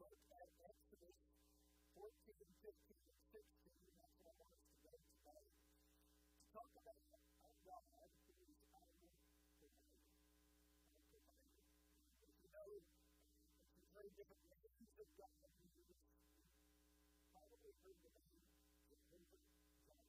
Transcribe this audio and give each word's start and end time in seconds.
from 0.00 0.16
Exodus 0.64 1.20
14, 1.92 2.32
15, 2.32 2.96
and 3.04 3.20
16, 3.36 4.00
that's 4.00 4.16
what 4.16 4.32
I 4.32 4.40
want 4.40 4.56
us 4.56 4.64
to 4.64 4.80
go 4.80 4.96
today, 4.96 5.44
to 5.44 6.44
talk 6.56 6.72
about 6.72 6.96
a 7.04 7.52
God 7.68 7.84
who 8.24 8.32
is 8.48 8.64
our 8.72 8.88
provider. 8.96 9.12
Our 9.60 11.04
provider. 11.04 11.20
If 12.16 12.32
you 12.32 12.48
know, 12.48 12.80
if 12.80 13.84
very 13.92 14.08
different 14.16 14.40
names 14.64 14.96
of 14.96 15.08
God, 15.20 15.52
you've 15.68 16.00
probably 17.36 17.76
heard 17.76 18.00
the 18.00 18.16
name 18.16 18.40
Jehovah 18.88 19.36
Jireh. 19.36 20.00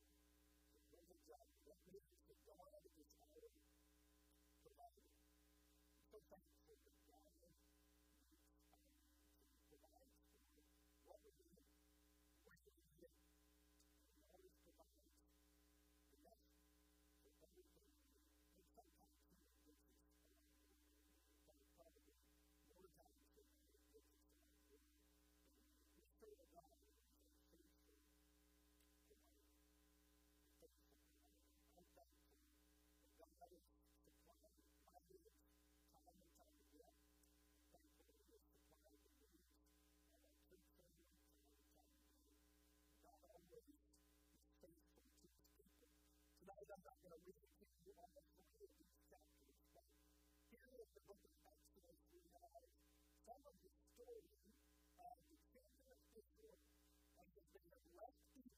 Jehovah 0.88 1.20
Jireh. 1.20 1.60
that 1.68 1.84
means 1.92 2.16
that 2.32 2.40
God 2.48 2.80
is 2.96 3.12
our 3.20 3.44
provider. 4.64 5.04
So 6.08 6.24
thankful 6.32 6.80
that 6.80 7.11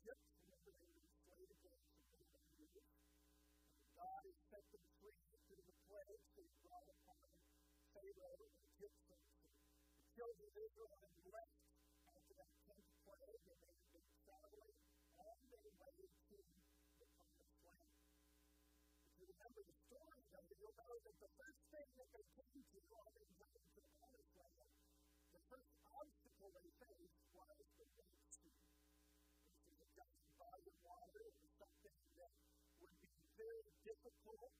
Egypt, 0.03 0.19
and 0.35 0.51
after 0.51 0.67
they 0.67 0.83
were 0.91 0.99
enslaved 0.99 1.63
again 1.63 1.79
to 1.79 2.27
the 2.27 2.43
Egypt. 2.59 2.91
God 3.95 4.19
has 4.27 4.35
set 4.51 4.65
them 4.75 4.83
free 4.99 5.15
through 5.47 5.63
the 5.63 5.77
plagues 5.87 6.27
that 6.35 6.43
he 6.43 6.59
brought 6.59 6.91
upon 6.91 7.23
Pharaoh 7.95 8.35
and 8.35 8.51
the 8.51 8.67
Egyptians. 8.83 9.23
The 9.95 10.07
children 10.11 10.43
of 10.43 10.55
Israel 10.59 10.91
had 10.99 11.15
left 11.31 11.55
after 12.03 12.33
that 12.35 12.51
tenth 12.67 12.91
plague, 13.07 13.47
and 13.47 13.55
they 13.55 13.71
had 13.71 13.79
been 13.95 14.07
traveling 14.27 14.75
on 15.23 15.39
their 15.39 15.71
way 15.71 15.95
to 16.03 16.35
the 16.99 17.07
promised 17.15 17.63
land. 17.63 17.95
If 19.07 19.23
you 19.23 19.25
remember 19.31 19.61
the 19.63 19.77
story, 19.88 20.19
though, 20.35 20.51
you'll 20.51 20.77
know 20.83 20.95
that 20.99 21.15
the 21.15 21.31
first 21.31 21.63
thing 21.71 21.88
that 21.95 22.09
they 22.11 22.25
came 22.27 22.59
to 22.59 22.79
on 22.91 23.07
their 23.15 23.31
way 23.39 23.55
to 23.55 23.71
the 23.71 23.88
promised 24.03 24.35
land, 24.35 24.67
the 25.31 25.43
first 25.47 25.71
obstacle 25.95 26.32
difficult, 34.03 34.51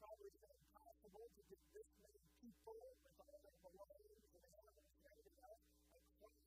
probably 0.00 0.32
impossible 0.32 1.28
to 1.28 1.42
get 1.52 1.60
this 1.76 1.88
many 2.00 2.24
people 2.40 2.80
with 2.80 3.12
all 3.20 3.36
their 3.44 3.58
belongings 3.60 4.24
and 4.32 4.44
animals 4.56 4.88
and 4.88 5.04
everything 5.12 5.36
else 5.44 5.68
across 5.92 6.40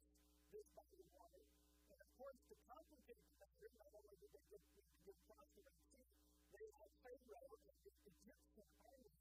this 0.50 0.66
body 0.73 0.97
of 0.97 1.09
water. 1.14 1.45
And 1.94 2.00
of 2.02 2.09
course, 2.17 2.41
to 2.50 2.56
complicate 2.66 3.22
the 3.22 3.33
matter, 3.38 3.69
not 3.78 3.94
only 3.94 4.17
did 4.17 4.33
they 4.33 4.45
get 4.50 4.61
to 4.66 4.81
good 4.81 5.18
across 5.29 5.50
the 5.53 5.62
Red 5.62 5.78
Sea, 5.94 6.09
they 6.50 6.66
had 6.74 6.90
Pharaoh 7.06 7.53
and 7.69 7.78
the 7.85 7.94
Egyptian 8.09 8.69
army 8.81 9.13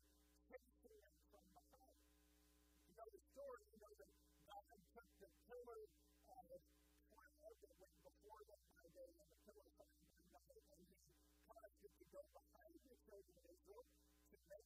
chasing 0.48 0.96
them 0.96 1.12
from 1.28 1.44
behind. 1.52 2.00
You 2.88 2.96
know, 2.96 3.08
the 3.12 3.37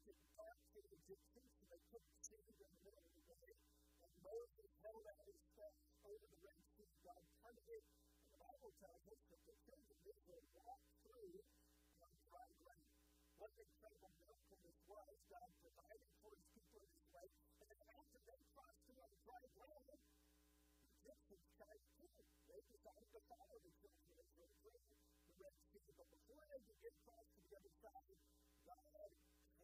to 0.02 0.12
capture 0.34 0.82
the 0.82 0.98
Egyptians, 0.98 1.50
and 1.62 1.66
they 1.70 1.82
couldn't 1.94 2.18
see 2.26 2.34
them 2.42 2.58
in 2.58 2.70
the 2.74 2.80
middle 2.82 3.06
of 3.06 3.14
the 3.14 3.22
day. 3.22 3.54
And 4.02 4.10
Moses 4.18 4.70
held 4.82 5.04
out 5.06 5.22
his 5.30 5.38
staff 5.54 5.78
over 6.02 6.26
the 6.26 6.40
Red 6.42 6.58
Sea. 6.74 6.90
God 7.06 7.22
parted 7.38 7.66
it, 7.70 7.84
and 7.86 8.30
the 8.34 8.40
Bible 8.42 8.72
tells 8.82 9.04
us 9.06 9.20
that 9.30 9.42
the 9.46 9.54
children 9.62 9.86
of 9.94 10.00
Israel 10.02 10.42
walked 10.58 10.90
through 11.06 11.38
on 12.02 12.10
dry 12.26 12.50
ground. 12.66 12.90
What 13.38 13.54
an 13.54 13.62
incredible 13.62 14.10
miracle 14.18 14.58
this 14.66 14.78
was. 14.90 15.14
God 15.30 15.48
provided 15.62 16.10
for 16.18 16.34
his 16.34 16.42
people 16.50 16.82
in 16.82 16.90
this 16.98 17.06
way. 17.14 17.26
And 17.62 17.66
then 17.70 17.78
after 17.94 18.18
they 18.26 18.40
crossed 18.58 18.82
through 18.82 19.02
on 19.06 19.14
dry 19.22 19.44
ground, 19.54 19.86
Egyptians 20.98 21.46
tried 21.54 21.78
to 21.78 22.06
They 22.50 22.60
decided 22.74 23.08
to 23.14 23.20
follow 23.30 23.56
the 23.62 23.72
children 23.78 24.18
of 24.18 24.26
Israel 24.34 24.82
through 24.82 25.14
the 25.30 25.34
Red 25.46 25.54
Sea. 25.70 25.94
But 25.94 26.10
before 26.10 26.42
they 26.50 26.60
could 26.66 26.78
get 26.82 26.90
across 26.90 27.26
to 27.34 27.40
the 27.46 27.54
other 27.54 27.74
side, 27.78 28.18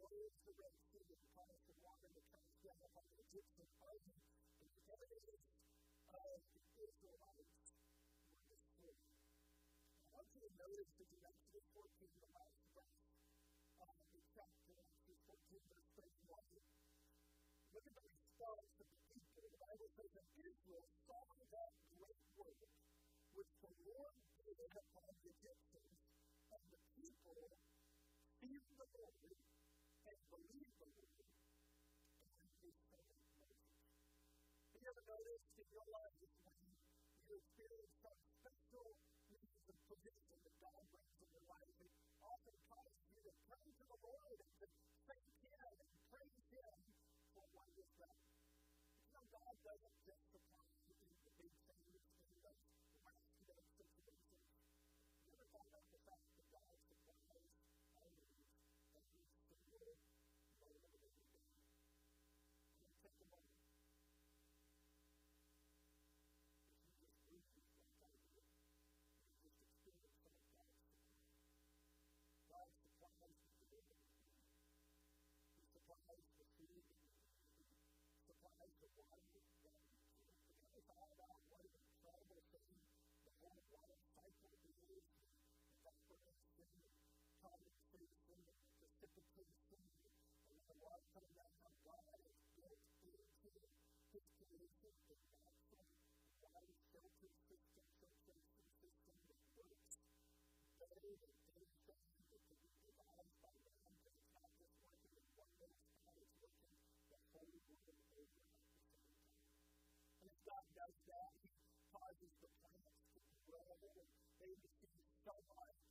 What 0.08 0.24
is 0.24 0.40
the 0.40 0.56
Red 0.56 0.72
Sea 0.88 1.04
that 1.04 1.20
caused 1.36 1.68
the 1.68 1.76
water 1.84 2.08
to 2.08 2.22
come 2.32 2.48
down 2.64 2.80
upon 2.80 3.04
the 3.12 3.28
Egyptian 3.28 3.68
army? 3.76 4.16
And 4.56 4.72
the 4.72 4.84
enemies 4.88 5.44
of 6.08 6.40
the 6.48 6.64
Israelites 6.80 7.76
were 8.48 8.56
destroyed. 8.56 9.04
I 10.08 10.16
want 10.16 10.32
you 10.32 10.40
to 10.48 10.52
notice 10.56 10.90
that 10.96 11.12
in 11.12 11.20
Exodus 11.28 11.66
14, 11.76 12.08
the 12.08 12.30
last 12.32 12.56
verse 12.72 13.04
of 13.84 13.96
the 14.08 14.22
chapter, 14.32 14.80
Exodus 14.80 15.20
14, 15.28 15.60
verse 15.68 15.88
31, 15.92 16.56
look 17.76 17.84
at 17.84 17.92
the 17.92 18.08
response 18.08 18.72
of 18.80 18.88
the 18.88 19.00
people. 19.12 19.44
The 19.44 19.60
Bible 19.60 19.88
says 19.92 20.08
that 20.16 20.28
Israel 20.40 20.88
saw 21.04 21.20
that 21.52 21.72
great 21.92 22.24
work 22.32 22.64
which 23.36 23.52
the 23.60 23.72
Lord 23.84 24.16
did 24.40 24.56
upon 24.72 25.12
the 25.20 25.28
Egyptians, 25.36 26.00
and 26.48 26.64
the 26.72 26.80
people 26.96 27.60
feared 28.40 28.72
the 28.72 28.88
Lord 28.88 29.57
and 30.28 30.44
believed 30.44 30.76
the 30.76 30.88
and 30.88 32.44
his. 32.60 32.76
Have 34.68 34.80
you 34.82 34.90
ever 34.92 35.04
noticed 35.08 35.56
in 35.56 35.68
your 35.72 35.88
life 35.88 36.16
that 36.20 36.32
when 36.44 36.60
you 37.28 37.32
experience 37.32 37.94
some 38.04 38.18
special 38.36 38.92
means 39.32 39.56
of 39.72 39.76
provision 39.88 40.36
that 40.44 40.56
God 40.60 40.82
brings 40.92 41.16
in 41.16 41.28
your 41.32 41.46
life, 41.48 41.76
it 41.80 41.92
often 42.20 42.56
causes 42.68 43.04
you 43.08 43.20
to 43.24 43.32
turn 43.48 43.64
to 43.72 43.84
the 43.88 43.98
Lord 44.04 44.36
and 44.36 44.52
to 44.60 44.66
thank 45.08 45.32
Him 45.40 45.72
and 45.80 45.96
praise 46.12 46.44
Him 46.52 46.76
for 47.32 47.44
what 47.56 47.68
done. 47.72 48.20
You 49.00 49.10
know, 49.16 49.24
God 49.32 49.54
doesn't 49.64 50.07
private 87.40 87.78
and 90.48 91.24
the 91.32 91.48
how 91.64 91.72
God 91.80 92.20
built 92.60 92.82
into 93.08 93.52
his 94.12 94.26
creation, 94.36 94.92
the 95.08 95.16
natural 95.40 95.88
system, 97.24 97.60
filtration 97.96 98.60
system 98.84 99.16
that 99.32 99.42
works 99.56 99.96
better 100.76 101.12
than 101.24 101.36
anything 101.56 102.04
that 102.28 102.42
can 102.44 102.60
be 102.60 102.70
devised 102.84 103.36
by 103.40 103.54
man 103.64 103.80
because 103.88 104.12
it's 104.12 104.28
not 104.28 104.50
just 104.60 104.76
working 104.92 105.72
in 105.72 105.88
one 106.04 106.20
working 106.20 106.36
the 106.38 106.50
whole 106.52 106.84
world 107.08 107.28
over 107.32 107.64
at 107.64 107.88
the 107.88 108.08
same 108.12 108.32
time. 108.44 109.08
And 110.20 110.32
God 110.44 110.64
does 110.76 110.96
that, 111.08 111.32
he 111.40 111.48
causes 111.88 112.32
the 112.44 112.50
plants 112.60 113.00
to 113.16 113.20
grow 113.48 113.72
and 113.88 114.04
they 114.36 114.52
receive 114.60 115.02
sunlight 115.24 115.87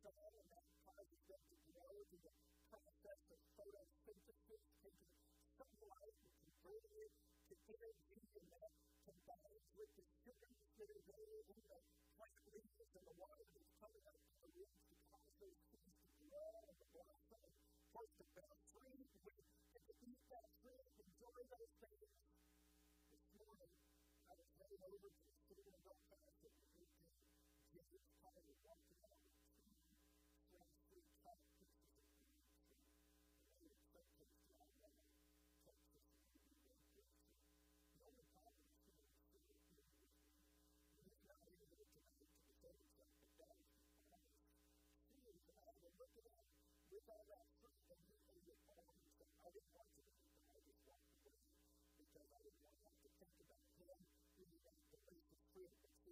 the 0.00 0.12
whole 0.16 0.32
of 0.32 0.48
that 0.48 0.64
to 1.10 1.16
grow 1.28 1.40
technology, 1.44 2.16
the 2.24 2.32
process 2.72 3.20
of 3.28 3.40
photosynthesis, 3.52 4.62
taking 4.80 5.12
sunlight 5.60 6.16
and 6.24 6.34
converting 6.40 6.94
it 7.04 7.12
to 7.48 7.54
energy, 7.68 8.16
and 8.16 8.46
that 8.48 8.72
combines 9.04 9.66
with 9.76 9.90
the 10.00 10.04
sugars 10.24 10.56
that 10.80 10.88
are 10.88 11.04
there 11.04 11.44
in 11.52 11.60
the 11.68 11.80
plant 12.16 12.44
leaves 12.48 12.80
and 12.80 13.04
the 13.04 13.16
water 13.20 13.44
that's 13.52 13.72
coming 13.76 14.04
up 14.08 14.16
from 14.24 14.36
the 14.40 14.50
roots 14.56 14.80
to 14.88 14.96
cause 15.04 15.32
those 15.36 15.60
trees 15.68 15.84
to 15.84 16.16
grow 16.24 16.48
and 16.64 16.76
to 16.80 16.86
blossom. 16.96 17.44
Of 17.44 17.86
course, 17.92 18.12
the 18.16 18.28
best 18.40 18.60
tree, 18.72 19.04
we 19.04 19.20
get 19.20 19.84
to 19.84 19.94
eat 20.00 20.22
that 20.32 20.48
tree 20.64 20.80
enjoy 20.96 21.40
those 21.44 21.72
things. 21.76 22.08
This 23.12 23.26
morning, 23.36 23.72
I 24.24 24.32
was 24.32 24.48
headed 24.56 24.80
over 24.80 25.08
to 25.12 25.20
the 25.20 25.32
store 25.44 25.64
in 25.68 25.76
Belfast, 25.84 26.40
and 26.40 26.56
we 26.56 26.88
did 26.88 27.20
Jesus' 27.68 28.08
title, 28.24 28.56
walked 28.64 28.88
around. 28.88 29.09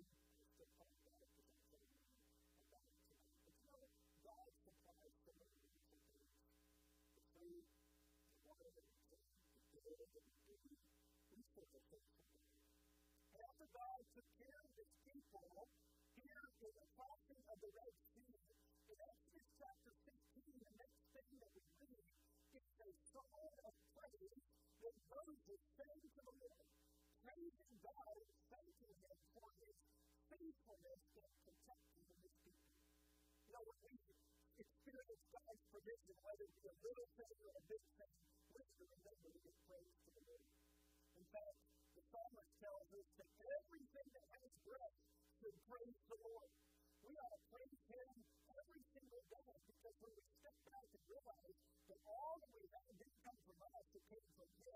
Telling 0.09 0.57
you 0.59 0.67
God. 0.75 1.09
The 3.99 4.83
the. 11.29 12.01
And 13.29 13.43
after 13.45 13.67
God 13.69 14.01
took 14.15 14.29
care 14.39 14.61
of 14.65 14.71
his 14.79 14.91
people, 15.05 15.69
here 16.17 16.47
the 16.73 16.87
crossing 16.97 17.43
of 17.49 17.57
the 17.61 17.71
Red 17.77 17.95
Sea, 18.09 18.35
in 18.89 18.99
Exodus 18.99 19.49
chapter 19.61 19.93
15, 20.09 20.65
the 20.65 20.73
next 20.79 21.03
thing 21.13 21.31
that 21.39 21.53
we 21.53 21.63
read 21.85 22.05
is 22.57 22.67
a 22.79 22.91
song 23.13 23.53
of 23.69 23.75
praise 23.93 24.43
that 24.83 24.97
Moses 25.13 25.61
sang 25.77 26.01
to 26.03 26.21
the 26.25 26.35
Lord, 26.41 26.69
praising 27.23 27.75
God 27.85 28.17
and 28.19 28.39
thanking 28.49 28.95
him 28.99 29.19
for 29.37 29.58
faithfulness 30.29 31.01
in 31.17 31.31
protecting 31.41 32.05
his 32.21 32.35
people. 32.45 32.69
You 33.49 33.53
know, 33.57 33.65
when 33.65 33.79
we 33.81 34.13
experience 34.61 35.25
God's 35.33 35.63
provision, 35.73 36.15
whether 36.21 36.45
it 36.45 36.53
be 36.53 36.67
a 36.69 36.77
little 36.85 37.09
thing 37.17 37.37
or 37.49 37.53
a 37.57 37.65
big 37.65 37.85
thing, 37.97 38.13
we 38.49 38.61
to 38.61 38.85
remember 38.93 39.13
to 39.25 39.41
give 39.41 39.59
praise 39.65 39.95
to 40.05 40.11
the 40.13 40.23
Lord. 40.29 40.45
In 41.17 41.25
fact, 41.33 41.59
the 41.97 42.03
psalmist 42.13 42.51
tells 42.61 42.89
us 42.93 43.09
that 43.19 43.31
everything 43.41 44.09
that 44.13 44.27
has 44.37 44.51
breath 44.69 44.97
should 45.41 45.57
praise 45.65 46.01
the 46.13 46.19
Lord. 46.21 46.51
We 47.09 47.13
ought 47.17 47.33
to 47.33 47.43
praise 47.49 47.81
Him 47.89 48.09
every 48.53 48.83
single 48.93 49.23
day 49.33 49.49
because 49.65 49.97
when 50.05 50.13
we 50.13 50.25
step 50.29 50.57
back 50.69 50.87
and 50.93 51.03
realize 51.09 51.57
that 51.89 52.01
all 52.05 52.35
that 52.45 52.53
we 52.53 52.65
have 52.69 52.93
didn't 53.01 53.21
come 53.25 53.39
from 53.49 53.59
us, 53.65 53.87
it 53.97 54.05
came 54.13 54.29
from 54.37 54.51
Him, 54.61 54.68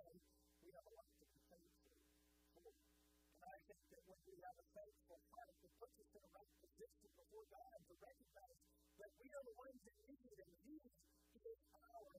think 3.68 3.84
that 3.94 4.02
when 4.10 4.20
we 4.26 4.34
have 4.42 4.56
a 4.58 4.66
faithful 4.74 5.20
heart, 5.30 5.54
it 5.62 5.72
puts 5.78 5.94
us 6.02 6.10
in 6.10 6.22
a 6.22 6.30
right 6.34 6.54
position 6.58 7.08
before 7.14 7.46
God 7.46 7.78
to 7.86 7.94
recognize 8.02 8.58
that 8.98 9.12
we 9.22 9.28
are 9.30 9.44
the 9.46 9.56
ones 9.58 9.82
in 9.86 9.96
need, 10.02 10.36
and 10.42 10.52
He 10.66 10.78
is 10.82 11.60
our 11.70 12.14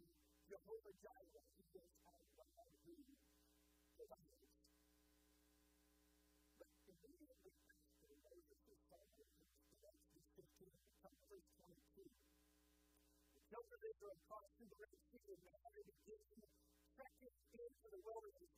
Jehovah 0.48 0.96
Jireh. 1.04 1.48
He 1.60 1.66
is 1.76 1.92
our 2.08 2.24
God 2.40 2.72
who 2.88 2.96
provides. 4.00 4.54
But 6.60 6.72
immediately 6.88 7.56
after 7.68 8.10
Moses' 8.24 8.80
father, 8.88 9.28
Exodus 9.84 10.28
15 10.40 10.72
comes 11.04 11.22
verse 11.28 11.50
22. 11.60 12.08
The 12.08 13.44
children 13.52 13.74
of 13.74 13.84
Israel 13.84 14.18
crossed 14.32 14.54
through 14.56 14.72
the 14.72 14.80
Red 14.80 14.98
Sea 15.12 15.28
and 15.34 15.42
they 15.44 15.58
had 15.60 15.74
to 15.76 15.84
Egypt, 16.08 16.56
trekking 16.94 17.36
into 17.58 17.88
the 17.90 18.02
wilderness 18.06 18.53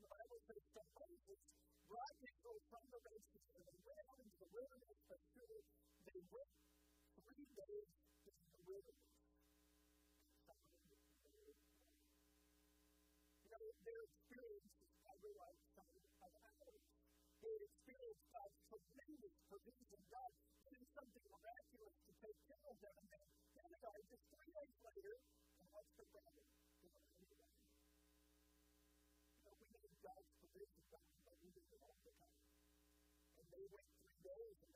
their 13.86 14.02
experience 14.02 14.74
is 14.82 14.90
probably 15.06 15.34
like 15.38 15.60
some 15.78 15.86
of 15.94 16.10
ours. 16.26 16.82
They 17.46 17.54
experienced 17.70 18.26
God's 18.34 18.58
tremendous 18.66 19.36
provision, 19.46 20.02
God 20.10 20.32
doing 20.66 20.90
something 20.98 21.26
miraculous 21.30 21.94
to 22.10 22.12
take 22.18 22.40
care 22.50 22.66
of 22.66 22.78
them. 22.82 22.96
And 22.98 23.08
then, 23.14 23.82
they 23.86 24.02
just 24.10 24.26
three 24.34 24.50
days 24.50 24.76
later, 24.82 25.16
and 25.62 25.68
what's 25.70 25.94
the 25.94 26.06
problem? 26.10 26.50
They 26.82 26.90
don't 26.90 27.06
have 27.14 27.46
we 29.46 29.70
need 29.70 29.94
God's 30.02 30.32
provision, 30.42 30.82
but 30.90 31.06
we 31.46 31.50
need 31.54 31.70
it 31.70 31.82
all 31.86 31.98
the 32.02 32.14
time. 32.18 32.42
And 33.38 33.46
they 33.54 33.66
went 33.70 33.90
three 34.02 34.22
days 34.26 34.58
and 34.66 34.75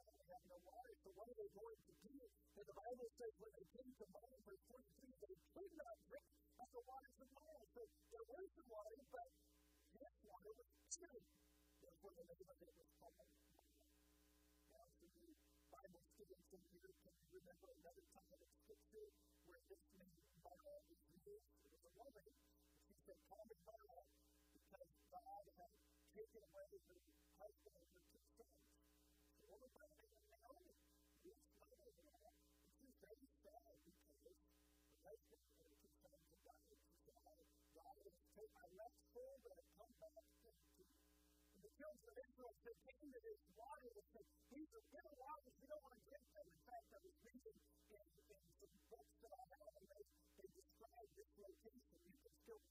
now 0.49 0.57
they 0.57 0.65
water. 0.65 0.93
So 1.05 1.09
what 1.13 1.29
are 1.29 1.37
they 1.37 1.51
going 1.53 1.77
to 1.77 1.93
do? 2.09 2.17
And 2.57 2.65
the 2.65 2.73
Bible 2.73 3.09
says 3.21 3.33
when 3.37 3.53
they 3.53 3.67
came 3.69 3.91
to 4.01 4.05
Mount 4.09 4.39
verse 4.49 4.65
23, 4.65 5.13
they 5.21 5.35
could 5.53 5.73
not 5.77 5.95
drink 6.09 6.25
of 6.57 6.69
the 6.73 6.81
waters 6.89 7.17
of 7.21 7.29
Mount. 7.37 7.65
So 7.69 7.81
there 7.85 8.25
was 8.25 8.47
some 8.57 8.69
water, 8.73 8.97
but 9.13 9.29
this 9.93 10.15
water 10.25 10.51
was 10.57 10.69
bitter. 10.97 11.21
Therefore, 11.85 12.13
the 12.17 12.25
name 12.33 12.49
of 12.49 12.57
it 12.65 12.73
was 12.81 12.89
called 12.97 13.29
Now, 14.73 14.85
for 14.89 15.05
you 15.05 15.29
Bible 15.69 16.01
students 16.17 16.49
in 16.49 16.61
here, 16.65 16.93
can 16.97 17.13
you 17.13 17.29
remember 17.29 17.67
another 17.69 18.05
time 18.09 18.41
in 18.41 18.49
Scripture 18.65 19.07
where 19.45 19.61
this 19.69 19.83
name 20.01 20.17
Mara 20.41 20.75
is 20.89 21.01
used? 21.13 21.45
It 21.61 21.69
was 21.69 21.83
a 21.85 21.93
woman. 21.93 22.25
She 22.89 22.97
said, 23.05 23.21
Call 23.29 23.45
me 23.45 23.53
because 23.53 24.89
God 25.13 25.45
had 25.61 25.73
taken 26.09 26.41
away 26.41 26.69
her 26.73 26.97
husband 27.37 27.75
and 27.77 27.85
her 27.93 28.01
two 28.09 28.25
sons. 28.33 28.57
So, 29.39 29.45
what 29.45 29.61
was 29.61 29.73
that 29.77 30.08
taken 38.39 38.55
my 38.55 38.71
left 38.79 38.99
but 39.43 39.51
I've 39.51 39.71
come 39.75 39.93
back 39.99 40.15
empty. 40.47 40.87
And 41.51 41.59
the 41.59 41.71
children 41.75 42.05
of 42.07 42.15
Israel 42.23 42.53
said, 42.63 42.77
came 42.87 43.09
to 43.11 43.19
this 43.19 43.41
water 43.59 43.91
and 43.99 44.07
said, 44.15 44.25
These 44.47 44.69
are 44.79 44.85
bitter 44.95 45.15
don't 45.67 45.83
want 45.83 45.99
to 45.99 46.03
drink 46.07 46.23
them. 46.31 46.47
In 46.47 46.61
fact, 46.63 46.87
I 46.95 46.99
was 47.03 47.15
reading 47.19 47.57
in, 47.59 48.03
in 48.63 48.71
have, 49.59 49.73
and 49.75 49.85
they, 49.91 50.03
they 50.39 50.47
describe 50.55 51.09
this 51.19 51.31
location. 51.35 52.01
Still 52.47 52.61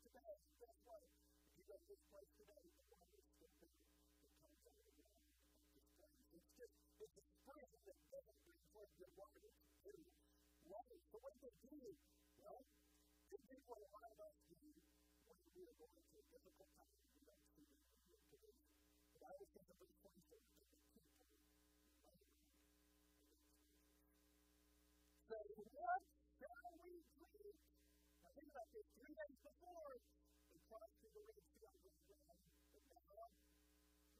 today. 0.00 0.34
Guess 0.64 0.78
what? 0.88 1.04
If 1.04 1.66
to 1.68 1.84
this 1.92 2.02
place 2.08 2.32
today, 2.40 2.64
water 2.88 3.20
is 3.20 3.28
the 3.36 3.48
ground. 3.52 3.84
It's 6.32 6.50
just, 6.56 6.74
it's 7.04 7.16
a 7.20 7.24
spring 7.36 7.68
that 7.84 7.98
doesn't 8.08 8.38
bring 8.48 8.62
forth 8.72 8.92
good 8.96 9.12
water. 9.12 9.44
It's 9.44 9.60
bitter 9.84 10.17
water. 10.68 10.98
So 11.08 11.16
what 11.24 11.32
do 11.32 11.40
they 11.48 11.56
do? 11.64 11.80
Well, 12.36 12.60
they 13.32 13.40
do 13.48 13.56
what 13.64 13.80
a 13.80 13.88
lot 13.88 14.08
of 14.12 14.18
us 14.20 14.36
do 14.52 14.60
when 14.60 15.40
we 15.56 15.64
are 15.64 15.76
going 15.80 15.96
through 16.12 16.20
a 16.20 16.28
difficult 16.28 16.70
time. 16.76 16.92
We 17.16 17.24
don't 17.24 17.40
see 17.56 17.64
it 17.64 18.22
today. 18.28 18.54
But 19.16 19.22
I 19.24 19.32
was 19.40 19.48
thinking 19.48 19.76
verse 19.80 19.96
24 20.04 20.44
that 20.44 20.60
the 20.68 20.76
people 20.84 21.08
So 25.28 25.36
what 25.72 26.02
shall 26.36 26.72
we 26.84 27.04
drink? 27.16 27.60
Now 28.24 28.30
think 28.36 28.48
about 28.48 28.68
this. 28.72 28.86
Three 28.96 29.14
days 29.16 29.36
before, 29.40 29.92
they 30.52 30.60
crossed 30.68 30.96
through 31.00 31.12
the 31.16 31.24
Red 31.28 31.44
Sea 31.48 31.64
on 31.68 31.76
the 31.80 31.92
ground, 32.12 32.48
but 32.72 32.84
now 32.88 33.04
like 33.16 33.36
to. 33.40 33.56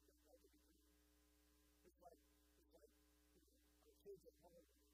It's 0.09 0.29
like, 0.33 0.53
it's 1.89 2.01
like, 2.03 2.21
you 2.65 2.73
know, 2.77 2.89
our 3.85 3.95
kids 4.05 4.25
at 4.29 4.37
home. 4.45 4.88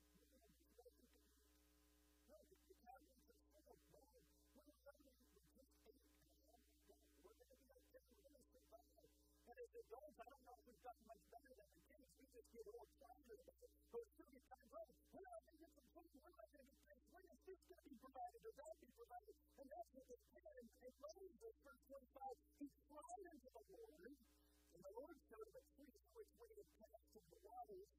Adults, 9.75 10.19
I 10.23 10.27
don't 10.31 10.45
know 10.47 10.55
if 10.55 10.63
we've 10.71 10.85
gotten 10.87 11.05
much 11.11 11.25
better 11.35 11.53
than 11.59 11.67
the 11.75 11.83
kids. 11.91 12.11
We 12.15 12.27
just 12.31 12.49
get 12.55 12.63
all 12.71 12.87
excited 12.87 13.39
about 13.43 13.59
it. 13.59 13.73
But 13.91 14.03
as 14.07 14.11
soon 14.15 14.31
as 14.39 14.43
we're 14.47 14.71
not 14.71 14.87
going 14.87 15.51
to 15.51 15.59
get 15.59 15.71
some 15.75 15.89
food. 15.91 16.15
We're 16.15 16.39
not 16.39 16.51
going 16.55 16.63
to 16.63 16.71
get 16.71 16.79
things. 16.87 17.07
We're 17.11 17.27
just 17.27 17.43
this 17.43 17.61
going 17.67 17.83
to 17.83 17.91
be 17.91 17.99
provided 17.99 18.41
or 18.47 18.55
that 18.55 18.75
be 18.79 18.91
provided. 18.95 19.35
And 19.35 19.67
that's 19.67 19.91
what 19.99 20.07
they 20.07 20.21
did. 20.31 20.55
And, 20.55 20.95
Moses, 21.03 21.31
verse 21.43 21.83
25, 21.91 22.39
he 22.63 22.67
cried 22.87 23.25
unto 23.35 23.49
the 23.51 23.65
Lord. 23.75 24.15
And 24.15 24.81
the 24.83 24.95
Lord 24.95 25.17
showed 25.27 25.47
him 25.51 25.57
a 25.59 25.65
tree 25.75 25.95
which 26.15 26.31
when 26.39 26.49
he 26.55 26.59
had 26.63 26.71
passed 26.79 27.07
through 27.11 27.29
the 27.35 27.43
waters, 27.43 27.91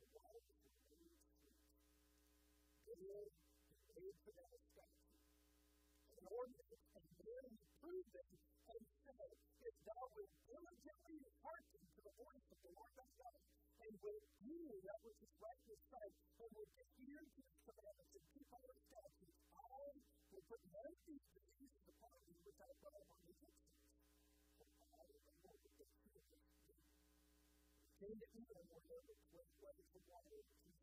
the 0.00 0.08
waters 0.16 0.44
were 0.48 0.60
made 0.64 0.80
sweet. 0.88 1.12
Good 2.88 3.04
made 3.04 4.16
for 4.24 4.32
that 4.32 4.56
statue. 4.64 5.12
And 6.16 6.24
proved 7.80 8.12
dealt 9.88 10.12
with 10.20 10.28
diligently 10.44 11.18
and 11.24 11.36
hearken 11.40 11.80
to 11.80 12.00
the 12.04 12.14
voice 12.20 12.46
of 12.52 12.58
the 12.60 12.72
Lord 12.76 12.92
thy 12.92 13.08
God, 13.16 13.40
and 13.88 13.92
will 14.04 14.20
do 14.44 14.60
that 14.84 15.00
which 15.00 15.20
is 15.24 15.32
right 15.40 15.60
in 15.64 15.68
his 15.72 15.82
sight, 15.88 16.14
and 16.44 16.48
will 16.52 16.68
give 16.76 16.88
to 16.92 17.04
his 17.08 17.56
commandments 17.64 18.12
and 18.12 18.24
keep 18.36 18.48
all 18.52 18.68
his 18.68 18.84
statutes. 18.84 19.40
I 19.48 19.88
will 20.28 20.44
put 20.44 20.60
none 20.68 20.92
of 20.92 21.00
these 21.08 21.24
diseases 21.32 21.84
upon 21.88 22.16
thee 22.28 22.40
which 22.44 22.60
I 22.60 22.68
brought 22.84 23.00
upon 23.00 23.18
the 23.24 23.32
Egyptians. 23.32 23.80
For 24.60 24.68
I 24.68 25.04
am 25.08 25.22
the 25.24 25.36
Lord 25.40 25.60
that 25.64 25.72
takes 25.72 25.96
care 26.04 26.20
of 26.20 26.44
thee. 26.68 26.84
It 27.88 27.96
came 27.96 28.18
to 28.20 28.28
Edom 28.28 28.66
where 28.68 28.84
there 28.84 29.04
was 29.08 29.20
great 29.32 29.48
water, 30.08 30.44
and 30.68 30.77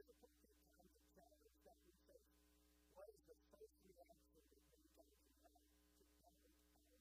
difficult 0.00 0.32
time 0.40 0.88
to 0.88 1.02
challenge 1.12 1.60
that 1.60 1.76
we 1.84 1.92
face. 2.08 2.32
What 2.96 3.08
is 3.12 3.20
the 3.28 3.36
first 3.52 3.76
reaction 3.84 4.40
that 4.40 4.48
we 4.48 4.60
go 4.64 4.80
to 4.80 4.88
have 4.96 5.12
to 5.12 5.32
public 5.44 5.76
our 6.24 6.40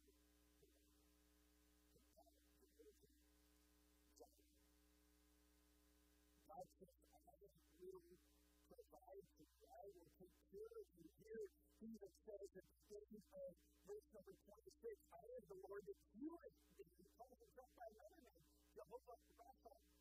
demand? 0.04 0.36
To 1.96 2.02
public 2.12 2.44
conversion. 2.60 3.14
Judgment. 4.20 4.68
God 6.44 6.68
says, 6.76 7.00
I 7.16 7.32
will 7.40 7.56
provide 8.68 9.24
for 9.32 9.48
you. 9.48 9.64
I 9.64 9.84
will 9.96 10.12
take 10.20 10.36
care 10.52 10.74
of 10.76 10.88
you. 11.00 11.08
Here, 11.24 11.46
Jesus 11.80 12.14
says 12.28 12.52
at 12.52 12.68
the 12.68 13.00
end 13.00 13.16
of 13.16 13.52
verse 13.88 14.08
number 14.12 14.36
26, 14.44 15.00
I 15.16 15.24
am 15.40 15.44
the 15.48 15.60
Lord 15.72 15.84
that 15.88 16.00
healeth 16.20 16.58
thee. 16.76 16.92
He 17.00 17.08
calls 17.16 17.40
himself 17.40 17.72
by 17.80 17.88
another 17.96 18.20
name, 18.28 18.44
Jehovah 18.76 19.20
Rapha. 19.40 19.99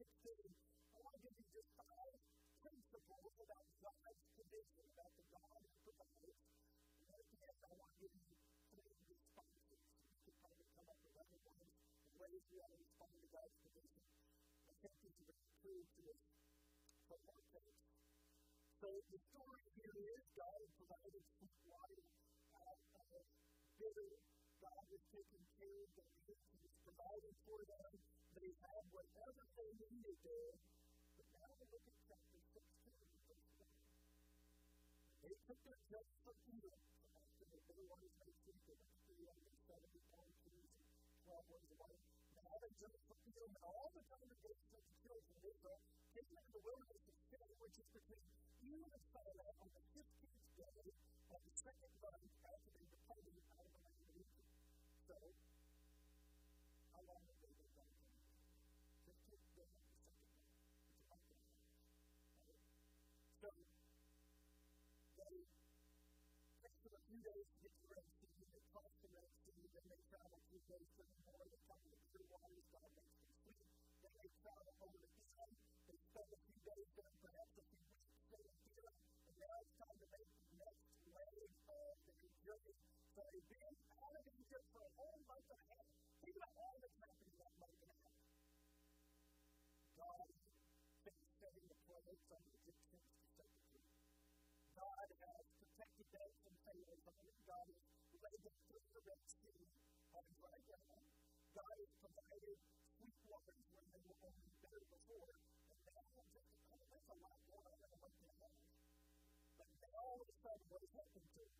16. 0.00 0.32
I 0.96 0.98
want 1.04 1.12
to 1.12 1.20
give 1.20 1.36
you 1.36 1.44
just 1.52 1.76
five 1.76 2.16
principles 2.64 3.36
about 3.36 3.68
God's 3.84 4.22
provision, 4.32 4.80
about 4.96 5.12
the 5.12 5.24
God 5.28 5.60
who 5.60 5.76
provides. 5.84 6.40
And 6.96 7.08
at 7.12 7.24
the 7.28 7.36
end, 7.44 7.60
I 7.68 7.72
want 7.76 7.92
to 7.92 7.98
give 8.00 8.14
you 8.16 8.32
three 8.72 8.96
responses. 9.12 9.76
You 9.76 10.20
could 10.24 10.40
probably 10.40 10.68
come 10.72 10.88
up 10.88 11.00
with 11.04 11.16
other 11.20 11.40
ones 11.44 11.68
and 11.68 12.16
ways 12.16 12.40
we 12.48 12.56
ought 12.64 12.72
to 12.72 12.80
respond 12.80 13.12
to 13.12 13.28
God's 13.28 13.56
provision. 13.60 14.04
I 14.64 14.72
think 14.80 14.94
this 15.04 15.16
is 15.20 15.28
very 15.28 15.44
true 15.60 15.84
to 15.84 16.00
us 16.16 16.22
from 17.04 17.20
our 17.20 17.44
text. 17.52 17.84
So 18.80 18.88
the 19.04 19.20
story 19.20 19.64
here 19.84 20.00
is 20.16 20.24
God 20.32 20.60
provided 20.80 21.24
sweet 21.36 21.60
water 21.68 22.00
out 22.56 22.80
of 23.04 23.24
bitter. 23.76 24.12
God 24.64 24.80
has 24.80 25.02
taken 25.12 25.44
care 25.60 25.76
of 25.84 25.90
their 25.92 26.08
needs. 26.24 26.40
He 26.48 26.56
has 26.64 26.72
provided 26.88 27.34
for 27.44 27.60
them 27.68 28.19
they 28.38 28.54
had 28.62 28.84
whatever 28.94 29.42
they 29.58 29.70
needed 29.74 30.18
there, 30.22 30.54
but 31.18 31.26
now 31.34 31.50
we 31.58 31.66
look 31.66 31.82
at 31.90 31.98
chapter 32.06 32.38
16, 32.38 32.62
verse 33.26 33.50
1. 33.58 33.66
They 35.26 35.34
took 35.50 35.58
their 35.66 35.80
just 35.90 36.10
for 36.22 36.34
Edom, 36.46 36.78
from 37.10 37.14
after 37.18 37.44
the 37.50 37.58
bitter 37.66 37.86
waters 37.90 38.14
they 38.22 38.30
seized 38.46 38.66
the 38.70 38.76
rest 38.78 39.02
of 39.10 39.14
the 39.18 39.26
other 39.34 39.50
70 39.66 39.98
palm 40.14 40.30
trees 40.46 40.70
and 40.78 40.88
12 41.26 41.50
ways 41.50 41.68
of 41.74 41.78
water. 41.82 41.98
Now 42.38 42.54
they 42.62 42.72
took 42.78 42.94
for 43.02 43.16
Edom 43.18 43.50
and 43.50 43.56
all 43.66 43.88
the 43.90 44.04
congregation 44.06 44.70
of 44.78 44.84
the 44.86 44.96
children 45.02 45.34
of 45.34 45.42
Israel, 45.50 45.80
came 46.14 46.30
into 46.30 46.50
the 46.54 46.62
wilderness 46.62 47.04
of 47.10 47.16
Sin, 47.30 47.48
which 47.58 47.76
is 47.82 47.88
between 47.90 48.22
Edom 48.62 48.90
and 48.94 49.04
Sinai 49.10 49.50
on 49.58 49.68
the 49.74 49.82
15th 49.90 50.46
day 50.54 50.86
of 51.34 51.40
the 51.42 51.54
second 51.58 51.92
month, 51.98 52.39
two 67.20 67.28
days 67.36 67.52
difference 67.60 68.16
between 68.16 68.48
the 68.56 68.62
cost 68.72 68.96
and 69.04 69.12
activity 69.12 69.68
that 69.76 69.84
may 69.92 70.00
travel 70.08 70.40
two 70.48 70.56
days 70.72 70.88
God 101.50 101.74
has 101.82 101.90
provided 101.98 102.58
sweet 102.94 103.18
waters 103.26 103.66
when 103.74 103.86
they 103.90 104.02
were 104.06 104.18
only 104.22 104.50
bitter 104.62 104.82
before. 104.86 105.34
And 105.66 105.80
now, 105.82 105.98
just, 106.14 106.30
I 106.70 106.74
mean, 106.78 106.90
that's 106.94 107.10
a 107.10 107.18
lot 107.18 107.38
going 107.42 107.66
on 107.66 107.90
in 107.90 107.98
what 107.98 108.12
they 108.14 108.30
have. 108.38 108.54
But 109.58 109.68
now 109.82 109.98
all 109.98 110.18
of 110.22 110.28
a 110.30 110.36
sudden, 110.46 110.64
what 110.70 110.80
has 110.86 110.92
happened 110.94 111.26
to 111.26 111.42
them? 111.42 111.58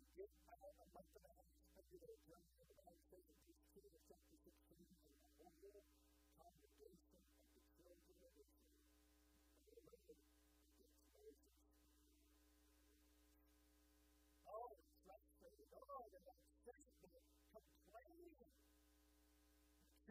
They 0.00 0.06
get 0.16 0.32
out 0.48 0.74
of 0.80 0.88
my 0.96 1.04
past, 1.12 1.52
I 1.76 1.80
get 1.92 2.08
a 2.08 2.16
drink 2.24 2.48
of 2.56 2.68
my 2.72 2.85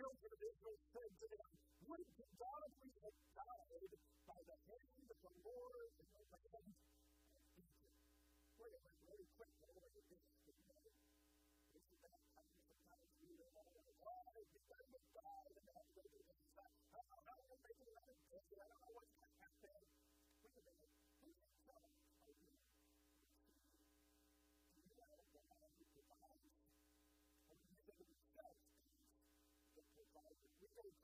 children 0.06 0.38
of 0.38 0.42
Israel 0.46 0.78
said 0.94 1.12
to 1.18 1.26
them, 1.34 1.50
Would 1.90 2.06
to 2.06 2.26
God 2.38 2.70
we 2.78 2.94
had 3.02 3.16
died 3.34 3.90
by 4.30 4.38
the 4.46 4.58
hand 4.70 5.02
of 5.10 5.18
the 5.18 5.34
Lord 5.42 5.90
in 5.98 6.06
the 6.14 6.22
land 6.30 6.46
of 6.46 6.62
Egypt. 6.62 7.10
Wait 8.62 8.70
a 8.70 8.82
minute, 8.86 9.02
really 9.10 9.26
quick, 9.34 9.50
by 9.66 9.70
the 9.74 9.82
way, 9.82 9.90
this 9.98 10.06
is 10.06 10.22
the 10.46 10.54
name. 10.62 10.94
This 11.74 11.86
is 11.90 11.98
that 12.06 12.22
time 12.38 12.54
sometimes 12.70 13.18
we 13.18 13.34
don't 13.34 13.50
know 13.50 13.66
we 13.66 15.02
died 15.10 15.50
and 15.58 15.66
that's 15.74 15.90
we're 15.98 16.06
going 16.06 16.38
to 16.38 16.50
say. 16.54 16.70
I 16.94 17.02
don't 17.02 17.26
know, 17.26 17.42
I'm 17.50 17.62
making 17.66 17.90
a 17.90 18.06
mistake, 18.06 18.46
I 18.62 18.66
don't 18.70 18.82
know 18.86 18.94
what 18.94 19.05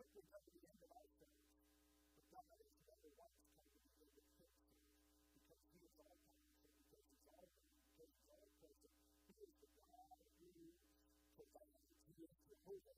quickly 0.01 0.25
come 0.33 0.41
to 0.41 0.51
the 0.57 0.65
end 0.65 0.81
of 0.81 0.89
ourselves. 0.97 1.45
But 2.09 2.25
God 2.33 2.57
is 2.57 2.73
us 2.73 2.81
know 2.89 2.97
that 3.05 3.13
what's 3.21 3.37
coming 3.77 4.01
to 4.01 4.17
the 4.17 4.25
end 4.33 4.57
because 5.37 5.61
He 5.69 5.77
is 5.85 5.93
all 6.01 6.17
powerful, 6.25 6.73
because 6.81 7.05
He's 7.05 7.25
all 7.29 7.45
because 7.93 8.09
He's 8.09 8.25
all 8.33 8.49
present. 8.57 8.93
He 9.29 9.35
is 9.45 9.53
the 9.61 9.69
God 9.77 10.17
who 10.41 10.49
provides, 11.37 11.85
He 12.17 12.25
is 12.25 12.33
Jehovah. 12.49 12.97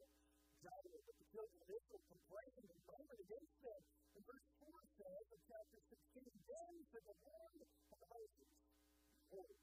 Jireh, 0.64 1.04
but 1.04 1.16
the 1.20 1.28
children 1.28 1.60
of 1.60 1.70
Israel 1.76 2.04
complained 2.08 2.56
and 2.56 2.72
murmured 2.88 3.20
against 3.20 3.56
them. 3.68 3.82
And 4.16 4.24
verse 4.24 4.48
4 4.64 4.72
says 4.96 5.26
in 5.28 5.42
chapter 5.44 5.80
16, 5.92 6.24
Then 6.24 6.74
said 6.88 7.04
the 7.04 7.18
Lord 7.28 7.60
of 7.68 8.00
hosts, 8.00 8.48
Behold, 9.12 9.60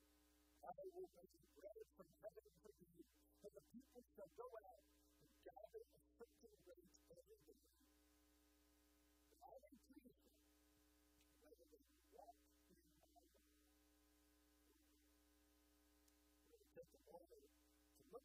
I 0.60 0.76
will 0.92 1.08
make 1.16 1.32
bread 1.56 1.84
from 1.96 2.08
heaven 2.20 2.52
for 2.60 2.72
you, 2.84 3.00
and 3.00 3.52
the 3.56 3.64
people 3.72 3.99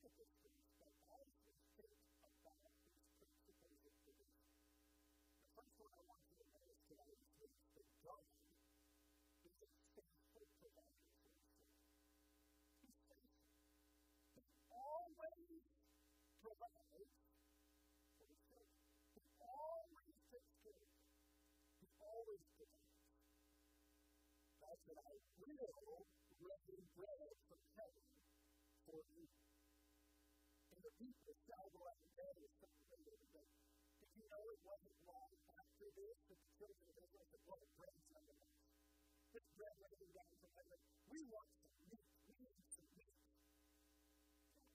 to 0.06 0.14
look 0.22 0.30
at 0.30 0.38
this 0.46 0.54
piece, 0.62 0.70
but 0.78 0.94
as 1.18 1.30
we 1.34 1.90
about 2.46 2.78
these 2.78 3.34
principles 3.42 3.82
of 3.90 3.94
provision. 4.06 4.46
The 5.34 5.50
first 5.58 5.74
one 5.82 5.90
I 5.98 6.02
want 6.06 6.22
you 6.30 6.38
to 6.38 6.46
notice 6.46 6.82
today 6.86 7.10
is 7.18 7.34
this, 7.42 7.58
that 7.74 7.90
God 8.06 8.26
is 9.42 9.58
a 9.66 9.70
faithful 9.90 10.46
provider 10.62 11.10
for. 11.18 11.34
He's 12.86 13.02
faithful. 13.10 13.50
He 14.38 14.46
always 14.70 15.66
provides 16.38 17.10
for. 18.14 18.62
He 19.10 19.26
always 19.42 20.22
takes 20.30 20.54
care 20.62 20.86
of. 20.86 21.02
He 21.82 21.90
always 21.98 22.46
provides. 22.54 23.10
God's 24.62 24.86
that 24.86 25.02
I 25.02 25.18
will 25.42 25.74
rain 26.46 26.86
bread 26.94 27.34
from 27.50 27.62
heaven 27.74 28.06
for 28.86 29.02
you. 29.18 29.55
But 30.96 31.36
did 34.00 34.12
you 34.16 34.28
know 34.32 34.44
it 34.48 34.62
wasn't 34.64 34.96
long 35.04 35.32
after 35.60 35.88
this 35.92 36.18
that 36.24 36.40
the 36.40 36.48
children 36.56 36.96
of 36.96 37.12
Israel 37.12 37.68
said. 37.76 38.32
This 39.36 39.44
bread 39.60 39.76
down 39.76 40.32
from 40.40 40.52
heaven. 40.56 40.80
We 41.12 41.20
want 41.28 41.52
some 41.60 41.76
meat. 41.84 42.00
We 42.32 42.48
need 42.48 42.64
some 42.72 42.88
meat. 42.96 43.12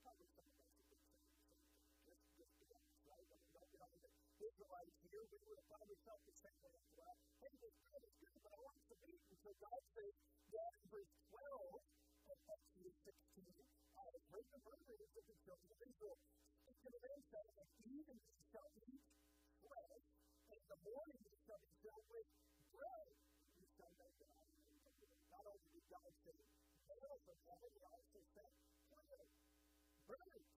Probably 0.05 0.29
some 0.29 0.45
of 0.45 0.61
us 0.61 0.69
have 0.77 0.85
been 0.93 1.01
saying 1.09 2.21
the 2.21 2.37
same 2.37 2.53
thing. 2.69 2.85
Right? 3.09 3.25
I 3.25 3.33
mean, 3.33 3.49
don't 3.57 3.81
on 3.81 3.89
the 3.97 4.13
Israelites 4.45 4.97
here. 5.01 5.25
We 5.25 5.41
would 5.41 5.57
have 5.57 5.69
probably 5.73 5.97
felt 6.05 6.21
the 6.21 6.37
same 6.37 6.59
way 6.61 6.77
as 6.77 6.89
well. 7.01 7.17
Hey, 7.41 7.53
this 7.65 7.73
bread 7.81 8.05
is 8.05 8.13
good, 8.21 8.37
but 8.45 8.53
I 8.53 8.59
want 8.61 8.77
some 8.85 9.01
meat. 9.09 9.25
And 9.25 9.39
so 9.41 9.49
God 9.57 9.81
says, 9.97 10.13
yeah, 10.53 10.69
in 10.77 10.85
verse 10.93 11.13
12 11.33 11.81
of 12.29 12.37
Exodus 12.45 12.95
16, 13.09 13.70
children 16.01 16.25
of 16.25 16.41
Israel. 16.41 16.65
Speak 16.65 16.77
to 16.81 16.89
them 16.89 17.13
and 17.13 17.25
say, 17.29 17.45
and 17.61 17.69
even 17.93 18.17
you 18.17 18.41
shall 18.49 18.69
eat 18.89 19.05
flesh, 19.61 20.05
and 20.49 20.61
the 20.65 20.77
morning 20.81 21.21
shall 21.45 21.61
be 21.61 21.71
filled 21.85 22.07
with 22.09 22.27
bread. 22.73 23.09
You 23.61 23.67
shall 23.77 23.93
make 24.01 24.17
an 24.17 24.31
Not 25.29 25.45
only 25.45 25.61
did 25.71 25.85
God 25.93 26.09
say, 26.25 26.39
hail 26.89 27.15
from 27.25 27.37
heaven, 27.45 27.69
he 27.77 27.83
also 27.85 28.19
said, 28.33 28.51
plant 28.89 29.29
birds 30.09 30.49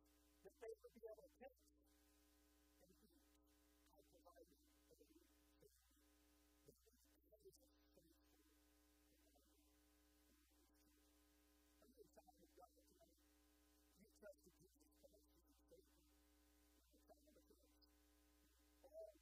that 0.44 0.54
they 0.60 0.72
would 0.80 0.94
be 0.96 1.04
able 1.04 1.28
to 1.28 1.48
and 2.84 2.92
eat. 3.04 3.24
I 3.96 4.02
provided 4.08 4.48
a 4.48 4.96
meat. 5.12 5.28
This 6.64 6.76
is 6.80 6.96
amazing. 7.28 7.68
Are 11.76 11.88
you 11.88 12.00
excited 12.00 12.48
about 12.54 12.56
God 12.56 12.72
tonight? 12.80 13.18
You 14.00 14.08
trusted 14.20 14.52
Jesus 14.58 14.90
Christ 15.00 15.28
as 15.34 15.44
your 15.48 15.60
Savior. 15.68 16.00
You're 16.88 17.00
excited 17.00 17.36
about 17.36 17.48
this. 17.48 17.64
All 18.84 19.14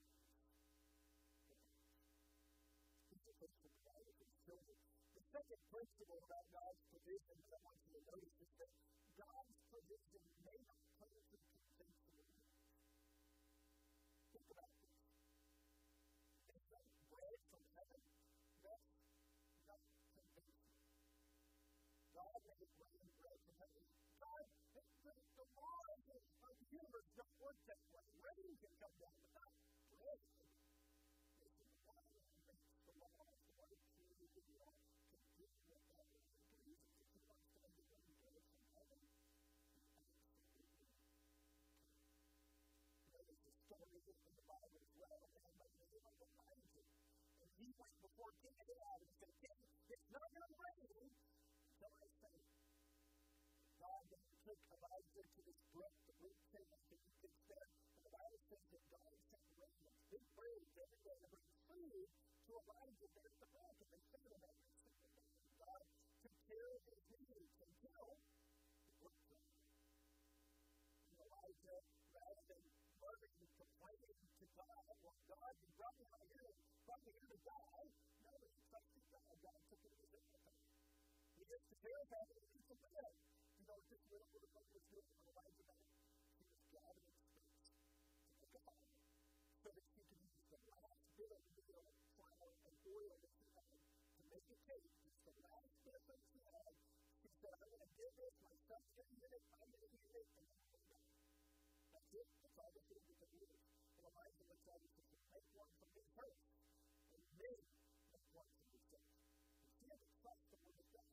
He's 3.12 3.26
a 3.28 3.34
faithful 3.42 3.70
provider 3.72 4.12
for 4.16 4.26
his 4.26 4.38
children. 4.46 4.78
The 5.14 5.21
second 5.32 5.64
principle 5.72 6.20
about 6.28 6.44
God's 6.52 6.80
provision 6.92 7.36
that 7.40 7.56
I 7.56 7.60
want 7.64 7.80
you 7.88 7.96
to 7.96 8.04
notice 8.04 8.36
is 8.36 8.52
that 8.60 8.68
God's 9.16 9.56
provision 9.72 10.22
may 10.44 10.58
not 10.60 10.76
come 11.00 11.08
perfectly 11.08 11.40
convince 11.56 12.04
you. 12.12 12.20
Think 14.36 14.48
about 14.52 14.72
this. 14.76 14.92
It's 16.52 16.68
like 16.68 16.90
bread 17.08 17.40
from 17.48 17.64
heaven. 17.64 18.02
That's 18.60 18.92
not 19.72 19.80
convincing. 19.88 20.52
God 22.12 22.38
made 22.52 22.68
rain 22.76 23.08
bread 23.16 23.38
from 23.40 23.56
heaven. 23.56 23.84
God, 24.20 24.44
the 24.52 25.48
laws 25.56 26.02
of 26.12 26.20
the 26.60 26.68
universe 26.76 27.08
don't 27.16 27.36
work 27.40 27.56
that 27.72 27.80
way. 27.88 28.04
Rain 28.20 28.52
can 28.60 28.72
come 28.84 28.96
down, 29.00 29.16
but 29.16 29.32
not 29.32 29.51
He 47.72 47.80
went 47.80 47.96
before 48.04 48.32
King 48.44 48.52
Ahab 48.52 49.00
said, 49.16 49.32
King, 49.40 49.60
it's 49.88 50.08
not 50.12 50.28
going 50.28 50.44
to 50.44 50.60
rain 50.60 50.84
until 50.92 51.88
I 51.88 52.04
say 52.20 52.32
it. 52.36 52.52
God 53.80 54.02
then 54.12 54.28
took 54.44 54.60
Elijah 54.76 55.24
to 55.24 55.40
this 55.40 55.60
brook, 55.72 55.94
the 56.04 56.12
brook 56.20 56.36
Cherith, 56.52 56.84
that 56.92 57.00
you 57.00 57.16
can 57.16 57.32
stand. 57.32 57.72
And 57.96 58.02
the 58.04 58.12
Bible 58.12 58.40
says 58.44 58.64
that 58.76 58.84
God 58.92 59.12
sent 59.24 59.46
rain 59.56 59.88
big 60.12 60.24
birds 60.36 60.68
every 60.84 61.00
day 61.00 61.16
to 61.16 61.28
bring 61.32 61.48
food 61.64 62.08
to 62.44 62.52
Elijah 62.60 63.08
there 63.08 63.24
at 63.32 63.36
the 63.40 63.48
brook. 63.56 63.76
And 63.80 63.88
they 63.88 64.02
fed 64.12 64.28
him 64.28 64.42
every 64.52 64.68
single 64.68 65.00
day. 65.08 65.24
God 65.56 65.82
took 66.20 66.36
care 66.44 66.68
of 66.76 66.82
his 66.92 67.00
needs 67.08 67.56
until 67.56 68.04
the 68.84 68.92
brook 69.00 69.16
dried. 69.32 69.64
And 71.08 71.16
Elijah, 71.24 71.78
rather 72.20 72.42
than 72.52 72.62
murmuring 73.00 73.36
and 73.40 73.52
complaining 73.56 74.20
to 74.28 74.46
God, 74.60 74.84
well, 75.00 75.16
God, 75.24 75.52
you 75.56 75.68
brought 75.72 75.96
me 75.96 76.06
out 76.12 76.28
here, 76.36 76.41
brought 76.86 77.02
me 77.06 77.12
here 77.14 77.30
to 77.30 77.38
die. 77.46 77.86
No, 78.22 78.32
he 78.42 78.60
trusted 78.66 79.04
God. 79.14 79.34
God 79.38 79.58
took 79.70 79.82
it 79.86 79.94
He 81.38 81.44
gets 81.46 81.66
to 81.70 81.76
him 81.78 82.06
and. 82.10 82.42
You 83.62 83.68
know 83.70 83.78
this 83.86 84.02
little 84.10 84.50
was 84.74 84.82
doing 84.90 85.06
when 85.14 85.22
Elijah 85.30 85.62
was 85.62 85.78
gathering 86.74 87.14
space 87.22 87.46
to 87.46 88.34
make 88.34 88.50
a 88.50 88.60
fire 88.66 88.90
so 89.62 89.70
that 89.70 89.86
could 89.94 90.10
use 90.10 90.34
the 90.50 90.58
last 90.66 91.06
bit 91.14 91.30
of 91.30 91.42
meal, 91.54 91.86
flour, 92.18 92.50
and 92.66 92.74
oil 92.82 93.14
that 93.22 93.30
he 93.38 93.46
had 93.54 93.70
to 93.70 94.22
make 94.26 94.46
a 94.50 94.58
cake. 94.66 94.90
It's 95.06 95.22
the 95.22 95.36
last 95.46 95.70
bit 95.86 95.94
of 95.94 96.02
things 96.10 96.26
he 96.34 96.42
had. 96.42 96.74
He 97.22 97.30
said, 97.38 97.54
I'm 97.62 97.70
going 97.70 97.86
to 97.86 97.92
give 97.94 98.12
this, 98.18 98.34
my 98.42 98.56
son's 98.66 98.90
going 98.98 99.06
to 99.06 99.14
eat 99.22 99.30
it, 99.30 99.44
I'm 99.62 99.70
going 99.70 99.86
to 99.86 99.90
eat 99.94 100.14
it, 100.18 100.26
and 100.34 100.42
then 100.42 100.58
going 100.66 100.82
to 100.82 100.98
die. 100.98 101.22
That's 101.94 102.10
it. 102.18 102.26
That's 102.42 102.58
all 102.58 102.72
the 102.74 102.82
do. 102.82 103.46
And 103.46 104.02
Elijah 104.10 104.44
looks 104.50 104.66
at 104.66 104.82
him 104.82 104.90
and 104.90 105.06
says, 105.06 105.22
make 105.30 105.46
one 105.54 105.70
they 107.42 107.58
have 108.14 108.22
wanted 108.30 108.62
to 108.70 108.78
And 108.86 109.82
He 109.82 109.90
had 109.90 109.98
to 109.98 110.10
trust 110.22 110.42
the 110.46 110.58
word 110.62 110.78
of 110.78 110.88
God. 110.94 111.10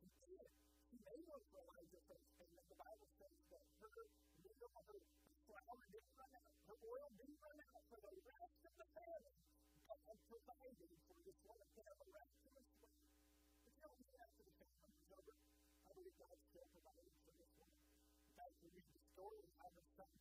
He 0.00 0.08
did. 0.16 0.48
He 0.88 0.96
made 0.96 1.24
one 1.28 1.44
for 1.52 1.60
Elijah 1.60 2.00
first. 2.08 2.32
and 2.40 2.48
then 2.56 2.64
the 2.72 2.78
Bible 2.80 3.08
says 3.20 3.36
that 3.52 3.64
her 3.84 4.08
meal, 4.40 4.56
her 4.64 5.00
flour 5.44 5.76
didn't 5.92 6.14
run 6.16 6.32
out, 6.32 6.56
her 6.72 6.78
oil 6.80 7.08
didn't 7.20 7.40
run 7.44 7.58
out 7.68 7.84
for 7.92 8.00
the 8.00 8.12
rest 8.32 8.60
of 8.64 8.72
the 8.80 8.88
family. 8.96 9.36
God 9.84 10.00
had 10.08 10.18
provided 10.24 10.90
for 11.04 11.16
this 11.20 11.38
woman 11.44 11.68
to 11.68 11.80
have 11.84 11.98
a 12.00 12.06
miraculous 12.08 12.68
way. 12.80 12.96
But 13.60 13.72
you 13.76 13.80
know, 13.84 13.92
even 13.92 14.18
after 14.24 14.42
the 14.48 14.54
family 14.56 14.88
was 14.88 15.10
over, 15.12 15.34
I 15.84 15.90
believe 15.92 16.16
God 16.16 16.36
still 16.48 16.68
provided 16.72 17.12
for 17.28 17.32
this 17.36 17.52
woman. 17.60 17.76
In 17.76 18.32
fact, 18.40 18.56
we 18.64 18.68
read 18.72 18.88
the 18.88 19.04
story 19.12 19.40
of 19.44 19.52
how 19.60 19.68
her 19.68 19.84
son 20.00 20.12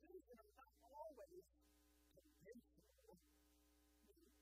of 0.00 0.08
provision 0.08 0.40
are 0.40 0.56
not 0.56 0.72
always 0.80 1.44
conventional 2.16 3.20
means. 4.08 4.32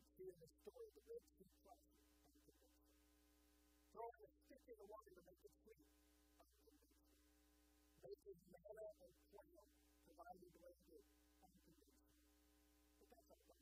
You 0.00 0.08
see 0.16 0.32
in 0.32 0.38
the 0.40 0.48
story 0.48 0.88
the 0.96 1.04
Red 1.12 1.20
Sea 1.36 1.52
crossing, 1.60 2.00
unconventional. 2.08 2.88
Throwing 3.92 4.22
a 4.24 4.30
stick 4.32 4.64
in 4.64 4.76
the 4.80 4.88
water 4.88 5.12
to 5.12 5.22
make 5.28 5.44
it 5.44 5.52
sweet, 5.60 5.92
unconventional. 6.40 7.04
Making 8.00 8.40
manna 8.48 8.86
and 9.04 9.12
quail, 9.28 9.64
providing 10.08 10.52
blanket, 10.56 11.04
unconventional. 11.36 12.16
But 12.96 13.08
that's 13.12 13.28
all 13.28 13.44
God. 13.44 13.60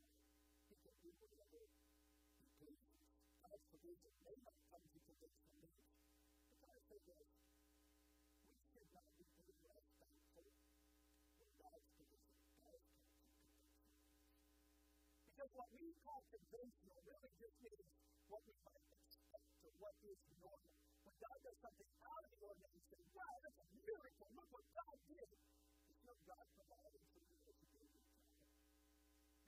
He 0.71 0.75
can 0.79 0.95
do 1.03 1.11
whatever 1.27 1.59
he 2.39 2.47
pleases. 2.55 3.03
God's 3.43 3.63
provision 3.67 4.15
may 4.23 4.37
not 4.47 4.55
come 4.71 4.83
to 4.87 4.99
conventional 5.03 5.51
means. 5.59 5.75
But 6.47 6.55
God 6.63 6.79
this, 6.87 7.60
what 15.51 15.69
we 15.75 15.91
call 16.03 16.21
conventional 16.31 16.99
really 17.03 17.31
just 17.39 17.57
means 17.59 17.87
what 18.31 18.41
we 18.47 18.55
might 18.63 18.87
expect 18.95 19.51
or 19.67 19.71
what 19.81 19.95
is 20.07 20.19
normal. 20.39 20.71
When 21.03 21.15
God 21.19 21.37
does 21.43 21.57
something 21.59 21.91
out 22.07 22.23
of 22.23 22.29
the 22.31 22.39
ordinary, 22.45 22.75
you 22.77 22.83
say, 22.87 23.01
wow, 23.11 23.35
that's 23.43 23.59
a 23.59 23.67
miracle. 23.75 24.29
Look 24.31 24.49
what 24.55 24.67
God 24.71 24.97
did. 25.11 25.29
It's 25.91 26.01
God 26.23 26.45
provided 26.55 27.01
for 27.11 27.19
you 27.19 27.35
as 27.51 27.57
you 27.59 27.67
gave 27.75 27.91
you 27.91 28.03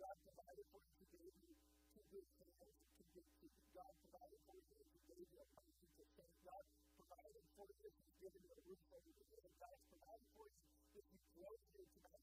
God 0.04 0.16
provided 0.28 0.66
for 0.74 0.82
you, 0.84 1.06
gave 1.14 1.36
you 1.40 1.56
two 1.96 2.04
good 2.12 2.28
hands 2.36 2.76
to 3.00 3.04
get 3.14 3.24
to 3.24 3.46
you. 3.48 3.52
God 3.72 3.92
provided 4.04 4.40
for 4.44 4.58
you, 4.60 4.76
He 4.84 5.00
gave 5.08 5.28
you 5.32 5.40
a 5.40 5.48
to 5.48 6.04
stand. 6.12 6.36
God 6.44 6.64
provided 7.00 7.44
for 7.56 7.68
you, 7.72 7.88
He's 7.96 8.16
given 8.20 8.42
you 8.44 8.52
a 8.52 8.62
roof 8.68 8.84
over 8.92 9.12
your 9.14 9.28
head. 9.32 9.48
Provided 9.88 10.28
for 10.36 10.48
you 10.52 10.60
if 11.00 11.06
you 11.08 11.20
here 11.40 11.88
tonight. 11.96 12.23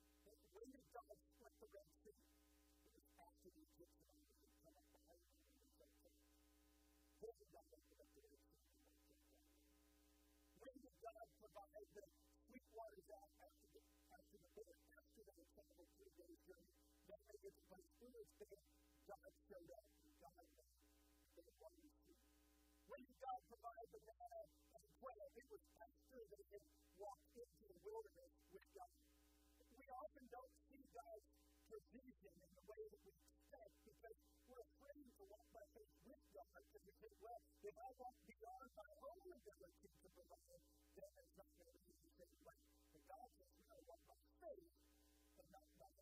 It 1.61 1.69
was 1.69 3.05
after 3.21 3.49
the 3.53 3.61
Egyptians 3.61 4.17
had 4.41 4.49
come 4.65 4.81
up 4.81 4.89
behind 4.97 5.21
and 5.21 5.77
they 7.37 7.45
God 7.53 7.69
up 8.01 8.09
Sea? 8.17 8.57
When 10.57 10.73
did 10.81 10.97
God 11.05 11.27
provide 11.37 11.85
the 11.93 12.05
sweet 12.49 12.65
waters 12.73 13.07
out 13.13 13.29
after 13.45 13.67
the, 13.77 13.81
after 14.09 14.41
the 14.41 14.49
after 14.97 15.21
they 15.21 15.37
three 16.17 16.41
journey? 16.49 16.73
They 17.05 17.53
place 17.69 17.89
through 17.93 18.13
this 18.17 18.31
God 19.05 19.29
showed 19.45 19.69
up. 19.69 19.85
God 20.17 20.45
made 20.57 20.73
the 21.37 21.53
waters 21.61 21.93
sweet. 22.01 22.25
When 22.89 23.01
did 23.05 23.17
God 23.21 23.39
provide 23.53 23.87
the 23.93 24.01
manna 24.01 24.41
and 24.49 24.85
quail? 24.97 25.29
It 25.37 25.45
was 25.45 25.63
after 25.77 26.25
they 26.25 26.43
had 26.57 26.65
walked 26.97 27.33
into 27.37 27.63
the 27.69 27.77
wilderness 27.85 28.33
with 28.49 28.65
God. 28.73 28.93
We 29.77 29.85
often 29.93 30.25
don't 30.25 30.70
provision 31.71 32.35
in 32.35 32.51
the 32.51 32.65
way 32.67 32.83
that 32.83 32.99
we 33.07 33.15
expect 33.15 33.71
because 33.87 34.17
we're 34.51 34.59
afraid 34.59 35.07
to 35.15 35.23
walk 35.31 35.47
by 35.55 35.63
faith 35.71 35.95
with 36.03 36.19
God 36.35 36.51
because 36.67 36.83
we 36.83 36.91
think, 36.99 37.15
well, 37.23 37.39
if 37.63 37.75
I 37.79 37.89
walk 37.95 38.17
beyond 38.27 38.67
my 38.75 38.91
own 39.07 39.23
ability 39.31 39.87
to 39.87 40.07
provide, 40.11 40.59
then 40.99 41.11
it's 41.15 41.35
not 41.39 41.47
going 41.55 41.71
to 41.71 41.83
be 41.87 41.95
the 41.95 42.11
same 42.19 42.39
way. 42.43 42.59
But 42.91 43.03
God 43.07 43.27
says 43.39 43.47
we 43.55 43.63
gotta 43.71 43.87
walk 43.87 44.03
by 44.03 44.19
faith 44.43 44.75
and 45.39 45.47
not 45.47 45.67
by 45.79 45.95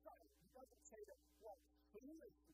sight. 0.00 0.30
He 0.40 0.48
doesn't 0.56 0.84
say 0.88 1.00
that, 1.04 1.20
walk 1.44 1.60
foolishly 1.92 2.49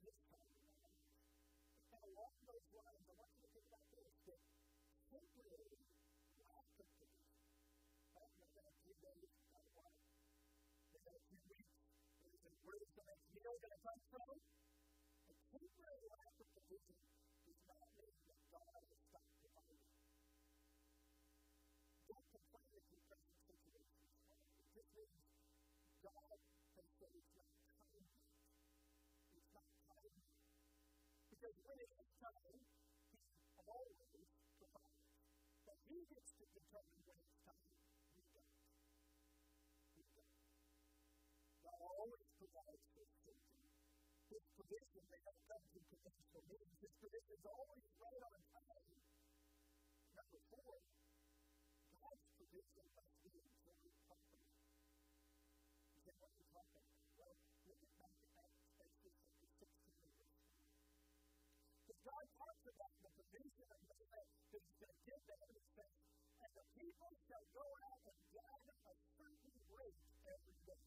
this 0.00 0.16
kind 0.32 0.48
of 0.48 0.56
man. 0.64 0.96
Now, 1.92 2.00
along 2.00 2.34
those 2.48 2.68
lines, 2.72 3.04
I 3.04 3.14
want 3.20 3.32
you 3.36 3.44
to 3.44 3.50
think 3.52 3.68
about 3.68 3.84
this, 3.92 4.16
that 4.30 4.40
temporary 5.12 5.76
lack 6.40 6.68
of 6.80 6.88
faith, 6.96 7.20
right, 8.16 8.34
no 8.40 8.46
matter 8.50 8.72
few 8.80 8.96
days, 9.00 9.30
not 9.52 9.68
one, 9.76 9.96
no 10.90 11.00
a 11.04 11.20
few 11.28 11.40
weeks, 11.52 11.76
what 12.16 12.32
is 12.32 12.42
it, 12.48 12.56
where 12.64 12.80
is 12.80 12.90
the 12.96 13.04
next 13.04 13.28
meal 13.36 13.54
going 13.60 13.74
to 13.76 13.80
come 13.84 14.00
from? 14.08 14.36
A 14.40 15.34
temporary 15.52 16.06
lack 16.08 16.34
of 16.40 16.48
provision 16.56 16.96
does 17.44 17.60
not 17.68 17.86
mean 18.00 18.16
that 18.24 18.40
God 18.48 18.72
has 18.80 18.88
stopped 19.04 19.34
providing. 19.44 19.84
Don't 22.08 22.26
complain 22.30 22.70
if 22.72 22.84
you 22.88 23.00
face 23.04 23.28
a 23.28 23.40
situation. 23.44 24.00
It 24.80 24.86
just 24.96 25.12
means 25.14 25.36
God 26.00 26.22
has 26.30 26.40
said 26.40 27.12
it's 27.20 27.34
not 27.36 27.59
because 31.40 31.56
when 31.64 31.80
it 31.80 31.88
is 31.88 32.08
time, 32.20 32.52
He 33.08 33.16
always 33.64 33.96
provides. 34.60 35.08
But 35.64 35.80
He 35.88 36.04
gets 36.12 36.36
to 36.36 36.44
determine 36.52 37.00
when 37.08 37.16
it's 37.16 37.32
time. 37.40 37.64
We 38.12 38.28
don't. 38.28 38.60
We 39.96 40.04
don't. 40.20 40.36
God 41.64 41.80
always 41.80 42.28
provides 42.36 42.84
His 42.92 43.08
children. 43.24 43.56
His 44.28 44.44
provision 44.52 45.00
may 45.08 45.20
not 45.24 45.40
come 45.48 45.64
through 45.72 45.88
conventional 45.88 46.44
means. 46.44 46.76
His 46.76 46.92
provision 47.00 47.32
is 47.32 47.44
always 47.48 47.88
right 47.96 48.20
on 48.20 48.40
time. 48.52 49.00
Number 50.12 50.40
four, 50.44 50.76
God's 52.04 52.26
provision 52.36 52.84
must 52.92 53.16
be 53.24 53.32
enjoyed 53.32 53.96
properly. 54.04 54.44
Is 54.44 56.04
that 56.04 56.20
what 56.20 56.36
you're 56.36 56.52
talking 56.52 56.84
about? 56.84 56.99
That 64.50 64.66
going 64.82 64.90
to 64.90 65.02
give 65.06 65.22
them, 65.30 65.38
and 65.46 65.54
and 66.42 66.50
the 66.58 66.66
people 66.74 67.10
shall 67.30 67.46
go 67.54 67.66
out 67.86 68.02
and 68.02 68.18
gather 68.34 68.76
a 68.82 68.94
certain 69.14 69.54
rate 69.70 70.02
every 70.26 70.58
day. 70.66 70.82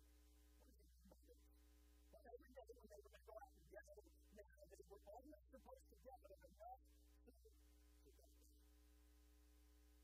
Every 2.12 2.52
day 2.52 2.68
when 2.76 2.88
they 2.92 3.02
to 3.08 3.24
go 3.24 3.36
out 3.40 3.56
and 3.56 3.68
gather, 3.72 4.04
now 4.36 4.60
they 4.68 4.84
were 4.84 5.04
only 5.16 5.40
supposed 5.48 5.88
to 5.88 5.98
gather 6.04 6.36
enough 6.44 6.82
food 7.24 7.56
that 7.56 7.96
day. 8.04 8.36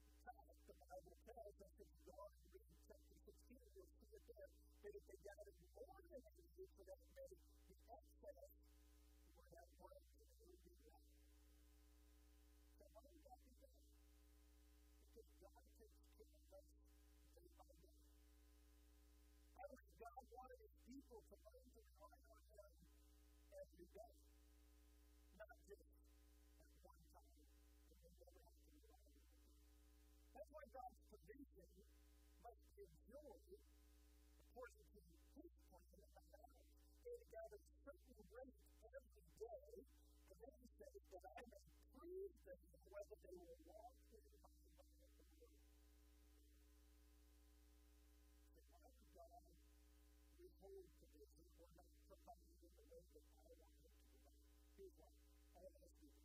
In 0.08 0.22
fact, 0.24 0.60
the 0.64 0.76
Bible 0.80 1.16
tells 1.28 1.58
us 1.60 2.09
day. 23.94 24.16
not 25.40 25.56
just 25.66 25.90
at 26.60 26.70
one 26.86 27.02
time, 27.10 27.42
but 27.90 28.12
never 28.22 28.42
have 28.46 28.60
to 28.60 28.76
rely 28.76 29.02
on 29.02 29.24
Him. 29.26 29.46
That's 30.36 30.52
why 30.54 30.66
God's 30.70 31.00
provision 31.10 31.70
must 32.46 32.62
be 32.76 32.86
enjoyed 32.86 33.62
according 34.46 34.86
to 34.94 35.00
His 35.38 35.54
plan 35.66 35.86
in 35.96 36.06
the 36.14 36.24
lives. 36.30 36.70
And 37.10 37.22
God 37.34 37.50
is 37.56 37.64
certain 37.82 38.18
great 38.30 38.58
every 38.94 39.26
day, 39.42 39.70
and 40.30 40.38
then 40.38 40.54
He 40.60 40.68
says 40.78 41.02
that 41.10 41.26
I 41.26 41.42
may 41.50 41.66
prove 41.98 42.34
them 42.46 42.62
whether 42.94 43.18
they 43.26 43.38
will 43.42 43.62
walk 43.66 43.96
in 44.14 44.24
my 44.38 44.50
withhold 50.40 50.88
provision 51.00 51.48
or 51.60 51.68
not 51.76 51.92
provide 52.08 52.52
in 52.64 52.72
the 52.76 52.86
way 52.92 53.04
that 53.14 53.39
people 54.80 55.12
are 55.60 55.68
as 55.84 55.92
this. 56.00 56.16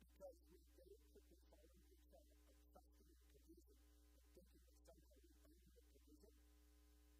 Because 0.00 0.40
we 0.48 0.56
very 0.72 0.96
quickly 1.12 1.36
fall 1.52 1.60
into 1.68 1.84
the 1.92 2.00
trap 2.08 2.24
of 2.32 2.40
trusting 2.72 3.08
and 3.12 3.20
provision, 3.28 3.76
and 3.76 4.24
thinking 4.32 4.64
that 4.64 4.80
somehow 4.88 5.20
we 5.20 5.36
earn 5.36 5.60
the 5.76 5.84
provision, 5.92 6.32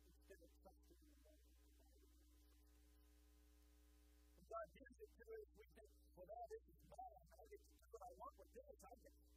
instead 0.09 0.41
of 0.41 0.49
trusting 0.65 0.97
in 1.05 1.13
the 1.13 1.21
Lord 1.21 1.37
who 1.37 1.61
provided 1.69 2.17
it. 2.17 2.33
And 4.41 4.45
God 4.49 4.67
gives 4.73 4.97
it 5.05 5.13
to 5.21 5.25
us, 5.37 5.49
we 5.53 5.69
think, 5.77 5.93
well, 6.17 6.45
this 6.49 6.65
is 6.65 6.81
mine. 6.89 7.29
I 7.37 7.45
get 7.53 7.61
to 7.61 7.73
do 7.77 7.85
what 7.93 8.01
I 8.09 8.13
want 8.17 8.35
with 8.41 8.49
this. 8.57 8.77
I 8.89 8.97
can 9.05 9.30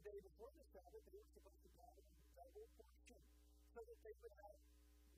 the 0.00 0.08
day 0.16 0.20
before 0.24 0.48
the 0.56 0.64
Sabbath, 0.72 1.04
they 1.12 1.12
were 1.12 1.28
supposed 1.28 1.60
to 1.60 1.70
gather 1.76 2.00
and 2.00 2.24
double 2.32 2.64
portion 2.72 3.20
so 3.76 3.84
that 3.84 3.98
they 4.00 4.16
would 4.24 4.32
have 4.32 4.56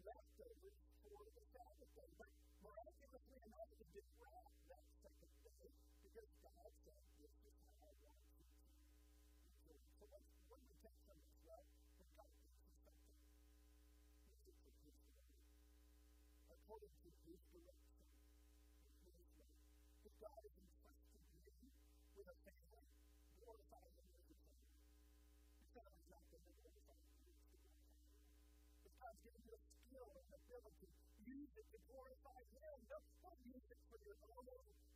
leftovers 0.02 0.78
for 1.06 1.22
the 1.22 1.44
Sabbath 1.54 1.90
day. 1.94 2.10
But 2.18 2.30
miraculously 2.66 3.38
enough, 3.46 3.70
it 3.78 3.86
didn't 3.94 4.16
wrap 4.18 4.50
that 4.74 4.86
second 5.06 5.30
day 5.38 5.70
because 6.02 6.30
God 6.42 6.66
said, 6.82 6.98
This 7.14 7.30
is 7.46 7.54
how 7.78 7.94
I 7.94 7.94
want 8.02 8.18
you 8.34 8.42
to 8.42 8.58
enjoy 8.58 8.90
it. 9.70 9.86
So, 10.02 10.02
what's, 10.10 10.30
what 10.50 10.58
do 10.58 10.66
we 10.66 10.74
take 10.82 10.98
from 11.06 11.18
this? 11.22 11.38
Well, 11.46 11.62
when 12.02 12.10
God 12.18 12.34
gives 12.42 12.58
you 12.66 12.74
something, 12.82 13.22
use 13.22 14.50
it 14.50 14.58
for 14.66 14.74
His 14.82 14.98
glory. 14.98 15.30
According 16.58 16.90
to 16.90 17.08
his 17.22 17.38
direction, 17.54 17.91
skill 29.12 30.08
and 30.16 30.28
ability. 30.32 30.88
Use 31.28 31.52
it 31.52 31.66
to 31.68 31.78
glorify 31.84 32.40
Him. 32.56 32.76
Don't 32.88 33.04
use 33.44 33.66
it 33.68 33.80
for 33.92 33.98
your 34.00 34.16
own 34.24 34.48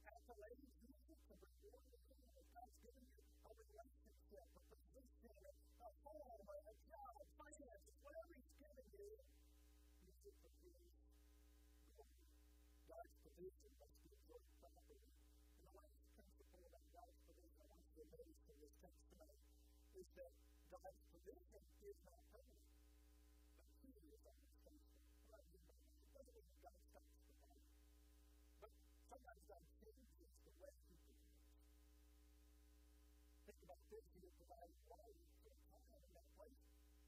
accolades. 0.09 0.73
Use 0.81 1.05
it 1.13 1.21
to 1.29 1.35
reward 1.37 1.85
the. 1.93 2.01
If 2.37 2.47
God's 2.57 2.77
given 2.81 3.05
you 3.13 3.21
a 3.45 3.53
relationship, 3.53 4.47
a 4.57 4.63
position, 4.73 5.37
a 5.85 5.91
home, 6.01 6.49
a 6.49 6.75
job, 6.89 7.17
finances, 7.37 7.97
whatever 8.01 8.33
He's 8.33 8.53
given 8.57 8.87
you, 8.97 9.13
use 10.01 10.23
it 10.25 10.35
for 10.41 10.49
His 10.49 10.57
glory. 10.65 10.97
God's 12.89 13.15
provision 13.21 13.71
must 13.77 13.97
be 14.01 14.09
enjoyed 14.17 14.49
properly. 14.65 15.13
And 15.53 15.61
the 15.61 15.73
last 15.77 16.01
principle 16.17 16.63
about 16.73 16.87
God's 16.97 17.17
provision 17.29 17.61
I 17.61 17.69
want 17.69 17.85
you 17.85 18.01
to 18.01 18.07
notice 18.17 18.41
in 18.49 18.57
this 18.65 18.75
text 18.81 19.03
tonight 19.13 19.41
is 19.93 20.09
that 20.17 20.33
God's 20.73 21.01
provision 21.13 21.63
is 21.85 21.99
not 22.09 22.36
this. 33.91 34.05
He 34.11 34.19
will 34.19 34.35
provide 34.35 34.73
water 34.91 35.15
for 35.43 35.51
a 35.53 35.61
time 35.71 36.03
in 36.03 36.11
that 36.17 36.29
place, 36.35 36.61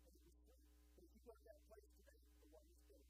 it 0.07 0.15
was 0.15 0.35
free. 0.47 0.63
But 0.95 1.03
if 1.03 1.11
you 1.11 1.23
go 1.27 1.35
to 1.35 1.45
that 1.49 1.63
place 1.67 1.89
today, 1.99 2.21
the 2.39 2.49
water 2.55 2.71
is 2.71 2.83
good. 2.87 3.07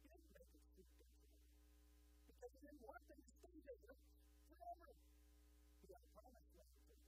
He 0.00 0.06
didn't 0.08 0.32
make 0.32 0.50
it 0.52 0.64
sweet 0.72 0.92
because 0.92 2.52
He 2.52 2.60
didn't 2.62 2.84
want 2.88 3.04
them 3.08 3.20
to 3.20 3.32
stay 3.36 3.56
there 3.62 3.96
forever. 4.48 4.90
He 5.82 5.86
had 5.92 6.02
a 6.02 6.10
promise 6.16 6.48
land 6.56 6.72
for 6.72 6.94
them. 6.96 7.04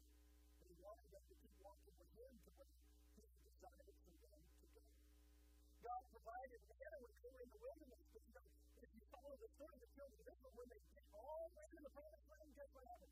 And 0.60 0.66
He 0.68 0.76
wanted 0.84 1.08
them 1.08 1.24
to 1.24 1.34
keep 1.40 1.56
walking 1.64 1.96
with 1.96 2.12
Him 2.14 2.32
to 2.44 2.50
where 2.54 2.72
He 3.16 3.24
decided 3.48 3.96
for 4.04 4.14
them 4.20 4.40
to 4.44 4.66
go. 4.76 4.84
God 5.84 6.02
provided 6.12 6.60
manna 6.68 6.98
when 7.00 7.14
they 7.24 7.32
were 7.32 7.42
in 7.44 7.50
the 7.54 7.60
wilderness, 7.64 8.04
but 8.12 8.22
you 8.24 8.34
know, 8.36 8.48
if 8.84 8.90
you 8.92 9.04
follow 9.08 9.36
the 9.40 9.50
story 9.56 9.72
of 9.72 9.80
the 9.84 9.90
children 9.96 10.20
when 10.54 10.68
they 10.68 10.80
get 10.92 11.04
all 11.16 11.48
the 11.48 11.56
way 11.56 11.66
to 11.72 11.78
the 11.80 11.92
promised 11.92 12.28
land, 12.28 12.48
guess 12.56 12.70
what 12.72 12.84
happened? 12.84 13.03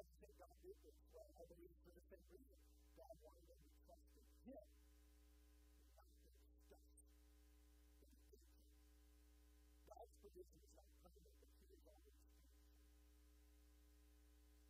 God 0.00 0.08
said 0.16 0.32
God 0.40 0.56
did 0.64 0.80
this, 0.80 0.96
so 1.12 1.20
I 1.20 1.44
believe 1.44 1.76
for 1.84 1.92
the 1.92 2.00
same 2.08 2.24
reason. 2.32 2.56
God 2.96 3.12
wanted 3.20 3.52
them 3.52 3.60
to 3.60 3.72
trust 3.84 4.08
in 4.16 4.24
Him. 4.48 4.64
not 5.92 6.08
their 6.16 6.40
stuff. 6.64 6.88
God's 9.84 10.12
provision 10.24 10.56
is 10.64 10.72
not 10.72 10.88
permanent, 11.04 11.36
but 11.36 11.52
He 11.52 11.76
is 11.76 11.84
always 11.84 12.16
faithful. 12.16 12.64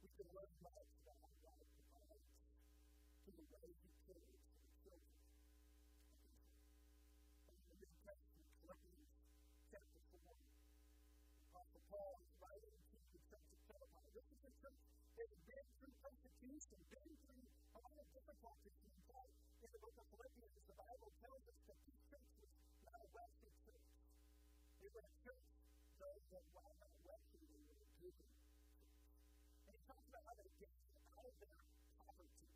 We 0.02 0.10
can 0.18 0.26
learn 0.34 0.50
much 0.66 0.90
about 0.98 1.14
how 1.22 1.30
God 1.46 1.62
provides 1.78 2.26
to 3.22 3.30
the 3.30 3.46
way 3.54 3.70
He 3.70 3.86
cares 4.10 4.29
has 15.20 15.36
been 15.44 15.66
through 15.76 15.92
persecution, 16.00 16.80
been 16.88 17.12
through 17.20 17.44
a 17.76 17.80
lot 17.84 17.96
of 18.00 18.06
difficulties. 18.08 18.72
In 18.88 19.04
fact, 19.04 19.32
in 19.60 19.68
the 19.68 19.80
book 19.84 19.96
of 20.00 20.06
Philippians, 20.16 20.54
the 20.64 20.76
Bible 20.80 21.12
tells 21.20 21.44
us 21.44 21.60
that 21.68 21.78
this 21.84 22.00
church 22.08 22.30
was 22.40 22.52
not 22.88 22.96
a 22.96 23.08
wealthy 23.12 23.52
church. 23.60 23.90
They 24.80 24.88
were 24.88 25.04
a 25.04 25.14
church, 25.20 25.44
those 26.00 26.24
that 26.32 26.44
while 26.56 26.72
not 26.80 26.94
wealthy, 27.04 27.42
they 27.52 27.60
were 27.68 27.84
a 27.84 27.88
giving 28.00 28.32
And 29.68 29.72
he 29.76 29.82
talks 29.84 30.06
about 30.08 30.24
how 30.24 30.34
they 30.40 30.48
get 30.56 30.72
out 31.12 31.26
of 31.28 31.34
their 31.36 31.60
poverty. 32.00 32.48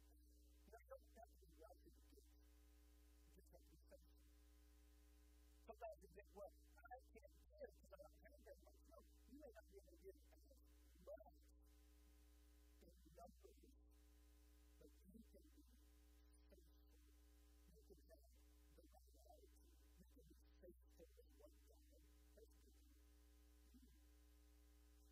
Now, 0.73 0.81
you 0.81 0.89
don't 0.89 1.09
have 1.21 1.33
to 1.37 1.45
be 1.45 1.53
wealthy 1.61 1.91
to 1.93 2.03
give. 2.17 2.25
You 2.25 3.45
just 3.45 3.53
have 3.53 3.61
to 3.61 3.73
be 3.77 3.81
faithful. 3.93 4.25
Sometimes 5.69 5.99
you 6.01 6.09
think, 6.17 6.29
well, 6.33 6.53
I 6.81 6.97
can't 7.13 7.37
give 7.45 7.69
because 7.77 7.93
I 7.93 8.09
don't 8.09 8.21
have 8.25 8.41
that 8.49 8.59
much. 8.65 8.79
No, 8.89 8.97
you 9.29 9.37
may 9.37 9.53
not 9.53 9.69
be 9.69 9.77
able 9.85 9.93
to 9.93 10.01
give 10.01 10.17
as 10.17 10.54
much 13.25 13.41
but 14.85 14.93
you 15.09 15.17
can 15.33 15.45
be 15.49 15.65
faithful. 16.53 16.61
You 17.73 17.81
can 17.89 17.97
have 18.05 18.21
the 18.77 18.85
right 18.85 19.17
attitude. 19.25 19.73
You 19.97 20.05
can 20.13 20.29
be 20.29 20.37
faithful 20.61 21.09
in 21.09 21.29
what 21.41 21.53
God 21.65 21.81
has 22.37 22.49
given 22.61 22.69
you. 23.73 23.89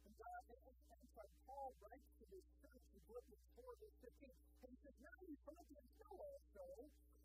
And 0.04 0.12
God, 0.12 0.44
and 0.44 1.04
so 1.16 1.24
Paul 1.48 1.72
writes 1.80 2.10
to 2.20 2.24
this 2.28 2.44
church 2.60 2.84
in 2.92 3.00
Philippians 3.08 3.48
4, 3.56 3.80
verse 3.80 3.98
15, 4.04 4.28
and 4.28 4.68
he 4.68 4.76
says, 4.76 4.96
Now 5.00 5.18
you 5.24 5.36
Philippians 5.48 5.92
know 6.04 6.14
also 6.20 6.66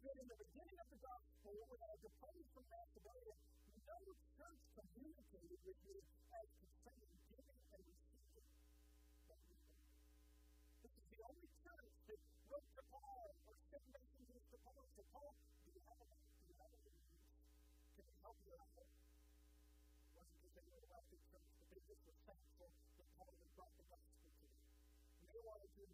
that 0.07 0.15
in 0.23 0.27
the 0.31 0.39
beginning 0.39 0.77
of 0.79 0.87
the 0.87 0.99
gospel, 1.03 1.51
when 1.67 1.81
I 1.83 1.95
departed 1.99 2.47
from 2.55 2.63
Macedonia, 2.71 3.35
no 3.83 3.99
church 4.39 4.61
communicated 4.71 5.59
with 5.67 5.79
you 5.83 5.99
as 6.31 6.47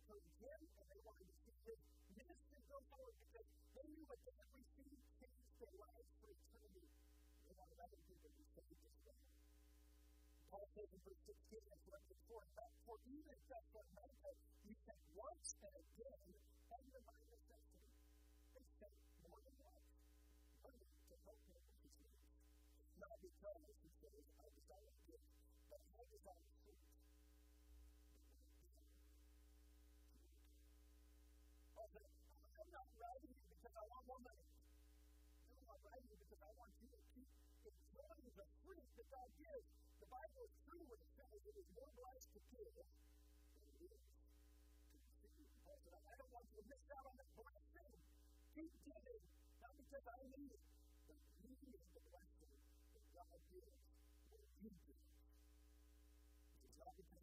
to 0.10 0.16
him, 0.44 0.60
and 0.80 0.86
they 0.92 1.02
wanted 1.08 1.28
to 1.32 1.36
see 1.48 1.56
his 1.64 1.80
ministry 2.12 2.60
go 2.68 2.80
forward 2.92 3.16
because 3.24 3.48
they 3.72 3.86
knew 3.88 4.04
what 4.08 4.20
they 4.28 4.36
had 4.36 4.50
received 4.52 5.04
changed 5.16 5.56
their 5.64 5.76
lives 5.80 6.12
for 6.20 6.28
eternity. 6.28 6.88
They 7.48 7.54
wanted 7.56 7.80
other 7.80 8.00
people 8.04 8.28
to 8.28 8.36
be 8.36 8.48
saved 8.52 8.84
as 8.84 8.98
well. 9.08 9.24
Paul 10.52 10.68
says 10.76 10.90
in 10.92 11.00
verse 11.08 11.24
16 11.24 11.72
of 11.72 11.80
Philippians 11.88 12.24
4, 12.28 12.44
in 12.44 12.52
fact, 12.52 12.76
for 12.84 12.96
even 13.08 13.32
in 13.32 13.42
Thessalonica, 13.48 14.32
you 14.68 14.74
sent 14.84 15.02
once 15.16 15.48
and 15.64 15.74
again 15.74 16.53
keep 37.64 37.80
enjoying 37.80 38.28
the 38.36 38.48
fruit 38.60 38.84
that 39.00 39.08
God 39.08 39.30
gives. 39.40 39.68
The 40.04 40.10
Bible 40.12 40.42
is 40.44 40.54
true 40.68 40.84
when 40.84 41.00
it 41.00 41.12
says 41.16 41.40
it 41.48 41.56
is 41.56 41.68
more 41.80 41.92
blessed 41.96 42.30
to 42.36 42.42
give 42.52 42.76
than 42.76 42.88
it 43.72 43.88
is 43.88 44.04
I 45.64 46.14
don't 46.20 46.32
want 46.36 46.44
you 46.52 46.60
to 46.60 46.66
miss 46.68 46.84
out 46.92 47.08
on 47.08 47.16
that 47.16 47.32
blessing. 47.40 47.96
Keep 48.52 48.72
giving, 48.84 49.24
not 49.64 49.74
because 49.80 50.06
I 50.12 50.20
need 50.28 50.52
it, 50.52 50.64
but 51.08 51.18
you 51.40 51.56
need 51.56 51.80
the 51.88 52.04
blessing 52.04 52.52
that 52.52 53.06
God 53.16 53.40
gives 53.48 53.80
when 54.28 54.44
you 54.60 54.70
give. 54.84 55.00
It's 56.68 56.78
not 56.84 56.94
because 57.00 57.23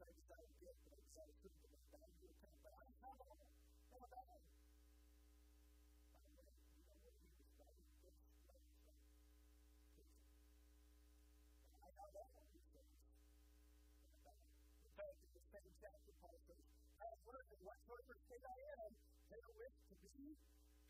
to 20.21 20.29
be 20.29 20.37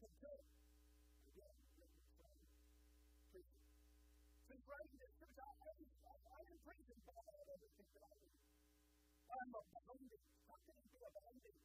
content. 0.03 0.43
Again, 1.31 1.55
written 1.79 2.03
from 2.19 2.35
prison. 3.31 3.63
Since 4.51 4.67
I, 4.67 5.51
I, 5.55 6.15
I'm 6.35 6.47
in 6.51 6.59
prison, 6.67 6.99
but 7.07 7.15
I 7.15 7.23
have 7.31 7.49
everything 7.55 7.89
that 7.95 8.05
I 8.11 8.15
need. 8.27 8.43
I'm 9.31 9.51
abounding. 9.55 10.25
How 10.51 10.59
can 10.67 10.75
it 10.83 10.91
be 10.91 10.99
abounding? 11.07 11.59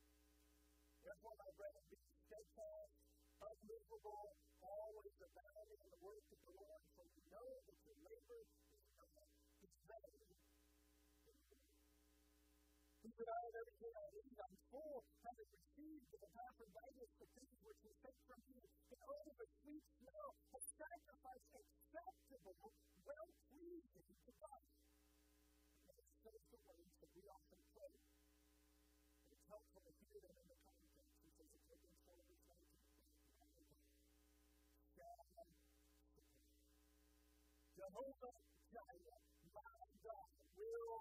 Therefore, 1.01 1.35
my 1.41 1.49
brethren, 1.57 1.85
be 1.89 1.97
steadfast, 2.29 2.93
unmovable, 3.41 4.29
always 4.61 5.17
abounding 5.25 5.81
in 5.81 5.89
the 5.89 6.01
work 6.05 6.25
of 6.29 6.39
the 6.45 6.53
Lord, 6.53 6.81
for 6.93 7.05
we 7.09 7.21
know 7.33 7.49
that 7.65 7.77
your 7.81 7.97
labor 8.05 8.41
disregard 13.15 13.55
everything 13.55 13.95
I 13.95 14.07
need. 14.11 14.35
I'm 14.43 14.59
full, 14.75 14.99
having 15.23 15.47
received 15.47 16.03
the 16.11 16.19
Epaphroditus, 16.19 17.11
the 17.15 17.27
things 17.31 17.55
which 17.63 17.79
he 17.79 17.91
sent 18.03 18.19
from 18.27 18.43
you, 18.51 18.59
in 18.91 18.99
order 19.07 19.31
the 19.39 19.47
sweet 19.63 19.87
smell, 20.03 20.35
a 20.51 20.59
sacrifice 20.59 21.47
acceptable, 21.55 22.75
well 23.07 23.31
pleasing 23.55 24.11
to 24.19 24.31
God. 24.35 24.63
And 25.87 25.95
it's 25.95 26.19
those 26.27 26.43
the 26.51 26.59
words 26.67 26.91
that 26.99 27.11
we 27.15 27.23
often 27.31 27.59
pray. 27.71 27.95
And 27.95 29.31
it's 29.31 29.47
helpful 29.47 29.79
to 29.79 29.91
hear 29.95 30.19
them 30.19 30.35
in 30.35 30.47
the 30.51 30.59
context. 30.59 31.15
He 31.23 31.31
says 31.39 31.55
in 31.55 31.63
Philippians 31.71 32.03
4, 32.03 32.19
verse 32.19 32.43
19, 32.51 32.75
Jehovah 37.79 38.35
Jireh, 38.75 39.23
my 39.55 39.87
God, 40.03 40.35
will 40.59 40.94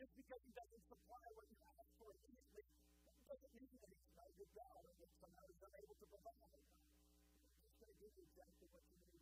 just 0.00 0.16
because 0.16 0.40
He 0.48 0.52
doesn't 0.56 0.84
supply 0.88 1.26
what 1.36 1.44
you 1.52 1.60
ask 1.76 1.92
for 2.00 2.08
immediately, 2.16 2.64
doesn't 3.28 3.52
mean 3.52 3.68
that 3.84 3.92
He's 3.92 4.08
not 4.16 4.32
a 4.32 4.46
God 4.56 4.80
or 4.88 4.96
that 4.96 5.12
somehow 5.20 5.44
He's 5.44 5.60
unable 5.60 5.96
to 6.00 6.06
provide. 6.08 6.64
He's 6.64 7.76
going 7.84 7.92
to 7.92 7.98
give 8.00 8.12
you 8.16 8.24
exactly 8.24 8.66
what 8.72 8.80
you 8.96 9.00
need 9.12 9.19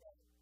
you've 0.00 0.37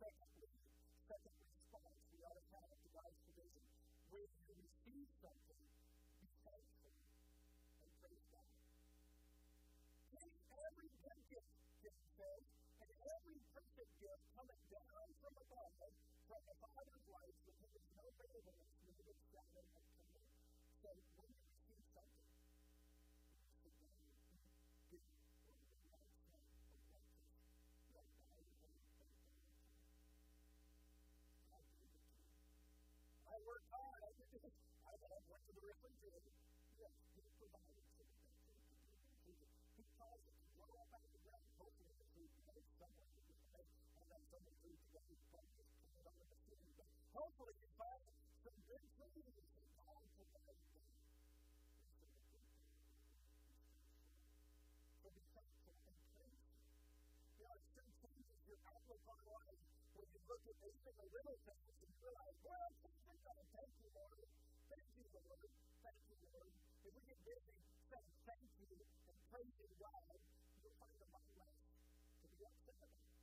secondly, 0.00 0.48
second 1.04 1.36
response 1.44 2.00
we 2.08 2.24
ought 2.24 2.40
to 2.40 2.46
have 2.56 2.72
to 2.72 2.88
God's 2.88 3.20
provision. 3.20 3.64
When 4.08 4.28
you 4.48 4.56
receive 4.56 5.08
something, 5.20 5.60
be 6.24 6.28
thankful 6.40 6.96
and 7.84 7.90
praise 8.00 8.24
God. 8.32 8.48
Take 10.16 10.36
every 10.56 10.88
good 11.04 11.20
gift, 11.28 11.52
gift 11.84 12.00
says, 12.16 12.44
and 12.80 12.90
every 13.12 13.38
perfect 13.52 13.92
gift 14.00 14.24
coming 14.32 14.62
down 14.72 15.08
from 15.20 15.34
above, 15.36 15.92
from 16.24 16.42
the 16.48 16.56
Father's 16.64 17.04
life, 17.12 17.20
lights, 17.20 17.40
with 17.44 17.56
whom 17.60 17.72
is 17.76 17.84
no 17.92 18.04
variableness, 18.16 18.72
neither 18.80 19.12
shadow 19.28 19.64
of 19.68 19.84
turning. 20.00 20.24
So 20.80 21.19
Yes, 36.80 36.96
he 37.12 37.22
provided 37.36 37.84
some 37.92 37.92
things. 38.00 38.40
He, 39.28 39.34
he 39.76 39.84
caused 40.00 40.24
it 40.24 40.36
to 40.40 40.48
grow 40.56 40.72
up 40.80 40.88
out 40.96 41.04
of 41.04 41.12
the 41.12 41.20
ground. 41.20 41.48
Hopefully, 41.60 41.94
the 42.00 42.08
food 42.16 42.32
goes 42.48 42.66
somewhere. 42.80 43.12
And 44.00 44.06
then 44.08 44.22
some 44.32 44.40
of 44.40 44.48
the 44.48 44.56
food 44.64 44.78
today 44.88 45.08
is 45.12 45.22
probably 45.28 45.66
just 45.68 46.16
of 46.16 46.28
the 46.32 46.38
city. 46.48 46.68
But 46.80 46.88
hopefully, 47.12 47.54
you 47.60 47.68
find 47.76 48.02
some 48.40 48.58
good 48.64 48.80
and 48.80 49.48
some 49.52 49.68
time 49.84 50.08
to 50.16 50.24
live. 50.24 50.58
So 55.00 55.08
be 55.12 55.22
thankful 55.36 55.76
and 55.84 55.96
praise 56.16 56.40
know, 57.40 57.54
it 57.56 57.64
still 57.72 57.90
changes 58.00 58.40
your 58.48 58.60
outlook 58.68 59.02
on 59.10 59.20
life 59.28 59.60
when 59.96 60.06
you 60.12 60.20
look 60.28 60.42
at 60.48 60.56
even 60.64 60.94
the 60.96 61.08
little 61.12 61.38
things 61.44 61.66
and 61.68 61.78
you 61.80 61.88
realize, 62.00 62.38
well, 62.44 62.70
thank 62.80 63.20
God, 63.24 63.44
thank 63.52 63.72
you, 63.80 63.90
Lord. 63.96 64.28
Thank 64.70 64.88
you, 64.96 65.06
Lord. 65.12 65.50
Thank 65.84 66.00
you, 66.08 66.16
Lord. 66.32 66.49
If 66.90 66.98
we 66.98 67.06
get 67.06 67.22
busy 67.22 67.54
saying 67.86 68.18
thank 68.26 68.50
you 68.58 68.66
and 68.74 69.14
praising 69.30 69.74
God, 69.78 70.18
you'll 70.58 70.74
find 70.74 70.98
a 70.98 71.06
lot 71.14 71.22
less 71.38 71.54
to 72.18 72.26
be 72.34 72.42
upset 72.42 72.82
about. 72.82 73.14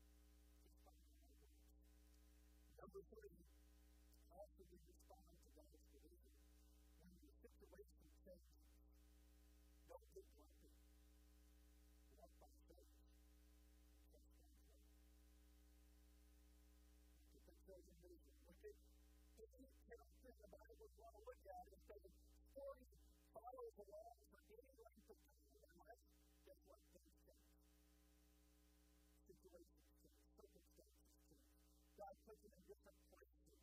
Just 0.63 0.79
find 0.87 1.03
a 1.03 1.11
lot 1.11 1.27
less. 1.35 1.59
Number 2.79 3.03
three, 3.11 3.43
also 4.31 4.63
we 4.71 4.79
respond 4.87 5.35
to 5.35 5.51
God's 5.51 5.83
provision. 5.91 6.31
When 7.03 7.11
your 7.19 7.35
situation 7.43 8.07
changes, 8.23 8.71
don't 9.91 10.07
get 10.15 10.23
grumpy. 10.31 10.71
Walk 12.23 12.31
by 12.39 12.47
faith. 12.71 12.87
chosen 17.67 17.95
vision. 17.99 18.31
Look 18.47 18.63
at 18.63 19.59
any 19.59 19.67
character 19.91 20.31
in 20.31 20.39
the 20.39 20.51
Bible 20.55 20.87
you 20.87 21.03
want 21.03 21.19
to 21.19 21.23
look 21.27 21.43
at 21.51 21.67
and 21.67 21.79
say, 21.83 21.99
story 22.55 22.96
follows 23.77 24.17
for 24.33 24.41
any 24.57 24.73
length 24.81 25.05
of 25.05 25.21
time 25.21 25.53
life, 25.77 26.01
guess 26.49 26.57
what? 26.65 26.81
Things 26.97 27.13
change. 27.21 27.45
Situations 29.29 29.85
change. 30.01 30.17
Circumstances 30.33 31.13
change. 31.21 31.45
chosen 32.25 32.49
in 32.57 32.63
different 32.65 32.97
places. 33.05 33.53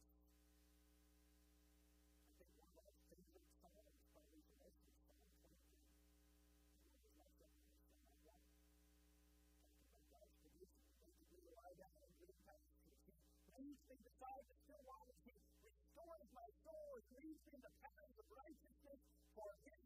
I 2.15 2.31
think 2.39 2.55
one 2.55 2.71
of 2.71 2.79
my 2.79 2.95
favorite 3.11 3.51
songs 3.59 3.99
probably 4.15 4.39
the 4.39 4.55
most 4.55 4.79
is 4.87 4.95
Psalm 5.03 5.27
23. 5.35 5.51
It 5.51 7.03
was 7.03 7.15
like 7.19 7.35
that 7.43 7.59
in 7.59 7.67
my 7.75 8.15
life. 8.31 8.55
Talking 9.67 9.83
about 9.83 10.07
God's 10.15 10.35
provision, 10.39 10.79
making 11.11 11.27
me 11.43 11.51
lie 11.59 11.75
down 11.75 11.99
in 12.07 12.15
green 12.23 12.39
pastures. 12.47 13.03
He 13.03 13.51
leads 13.59 13.83
me 13.91 13.99
beside 13.99 14.47
the 14.47 14.55
still 14.63 14.83
waters. 14.87 15.19
He 15.27 15.35
restores 15.35 16.31
my 16.31 16.49
soul 16.63 17.03
and 17.03 17.11
leads 17.19 17.43
me 17.51 17.59
in 17.59 17.63
the 17.67 17.75
paths 17.83 18.15
of 18.15 18.27
righteousness 18.31 19.03
for 19.35 19.51
his 19.67 19.84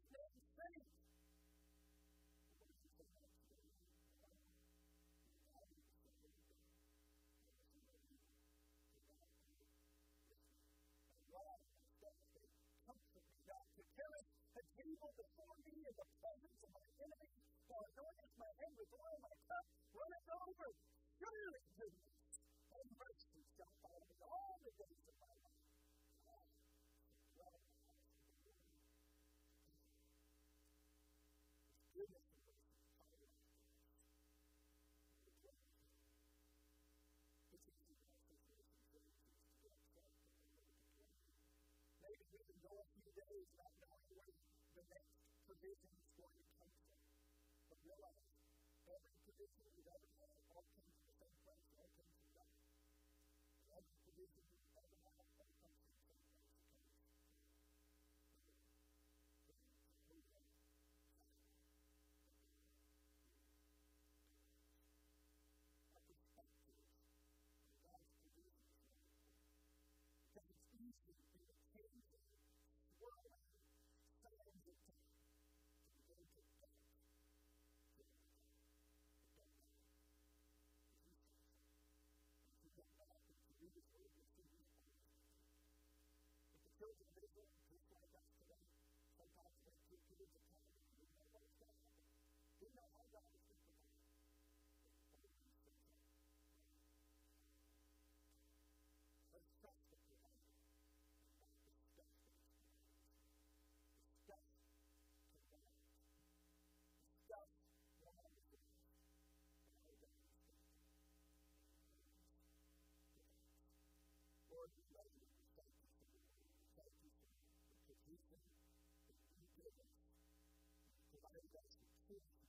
table 14.99 15.15
before 15.15 15.55
me 15.63 15.79
in 15.87 15.95
the 15.95 16.09
presence 16.19 16.59
of 16.67 16.71
my 16.75 16.87
enemies, 16.99 17.47
for 17.71 17.81
anointeth 17.87 18.35
my 18.39 18.51
head 18.59 18.73
with 18.75 18.91
oil, 18.99 19.19
my 19.23 19.37
cup 19.47 19.65
runneth 19.95 20.31
over. 20.43 20.69
Surely 21.19 21.63
goodness 21.79 22.43
and 22.75 22.89
mercy 22.99 23.43
shall 23.55 23.75
follow 23.83 24.07
me 24.11 24.19
all 24.27 24.59
the 24.67 24.75
days 24.75 25.05
of 25.07 25.17
my 25.23 25.35
life. 25.39 25.63
Goodness 31.95 32.27
and 32.27 32.43
mercy 32.51 32.75
follow 32.99 33.23
us. 33.23 33.43
It's 37.55 37.71
easy 37.71 37.95
to 37.95 38.19
have 38.19 38.59
situations 39.63 41.07
Maybe 42.03 42.25
we 42.35 42.41
can 42.47 42.59
go 42.63 42.73
a 42.79 42.87
few 42.95 43.11
days 43.15 43.49
not 43.59 43.88
make 44.93 45.09
provisions 45.47 46.01
for 46.17 46.29
your 46.35 46.49
comfort. 46.57 46.97
But 47.69 47.79
realize 47.85 48.29
every 48.89 49.15
provision 49.25 49.65
you've 49.77 49.91
ever 49.93 50.09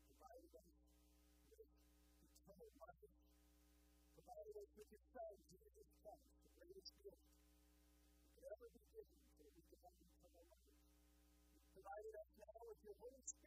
provided 0.06 0.52
with 1.54 1.70
eternal 2.26 2.72
life, 2.80 3.14
provided 4.16 4.56
us 4.60 4.72
with 4.78 4.90
his 4.90 5.04
Son, 5.14 5.34
Jesus 5.50 5.88
Christ, 6.02 6.28
the 6.44 6.52
greatest 6.60 6.92
gift 7.04 7.24
that 7.26 8.30
could 8.36 8.46
ever 8.50 8.68
be 8.74 8.84
given 8.94 9.20
so 9.38 9.42
that 9.46 9.54
we 9.56 9.64
could 9.70 9.82
have 9.86 9.98
eternal 10.00 10.46
life. 10.50 10.78
Provided 11.74 12.14
us 12.20 12.30
now 12.40 12.60
with 12.66 12.80
your 12.84 12.96
Holy 13.00 13.24
Spirit. 13.26 13.39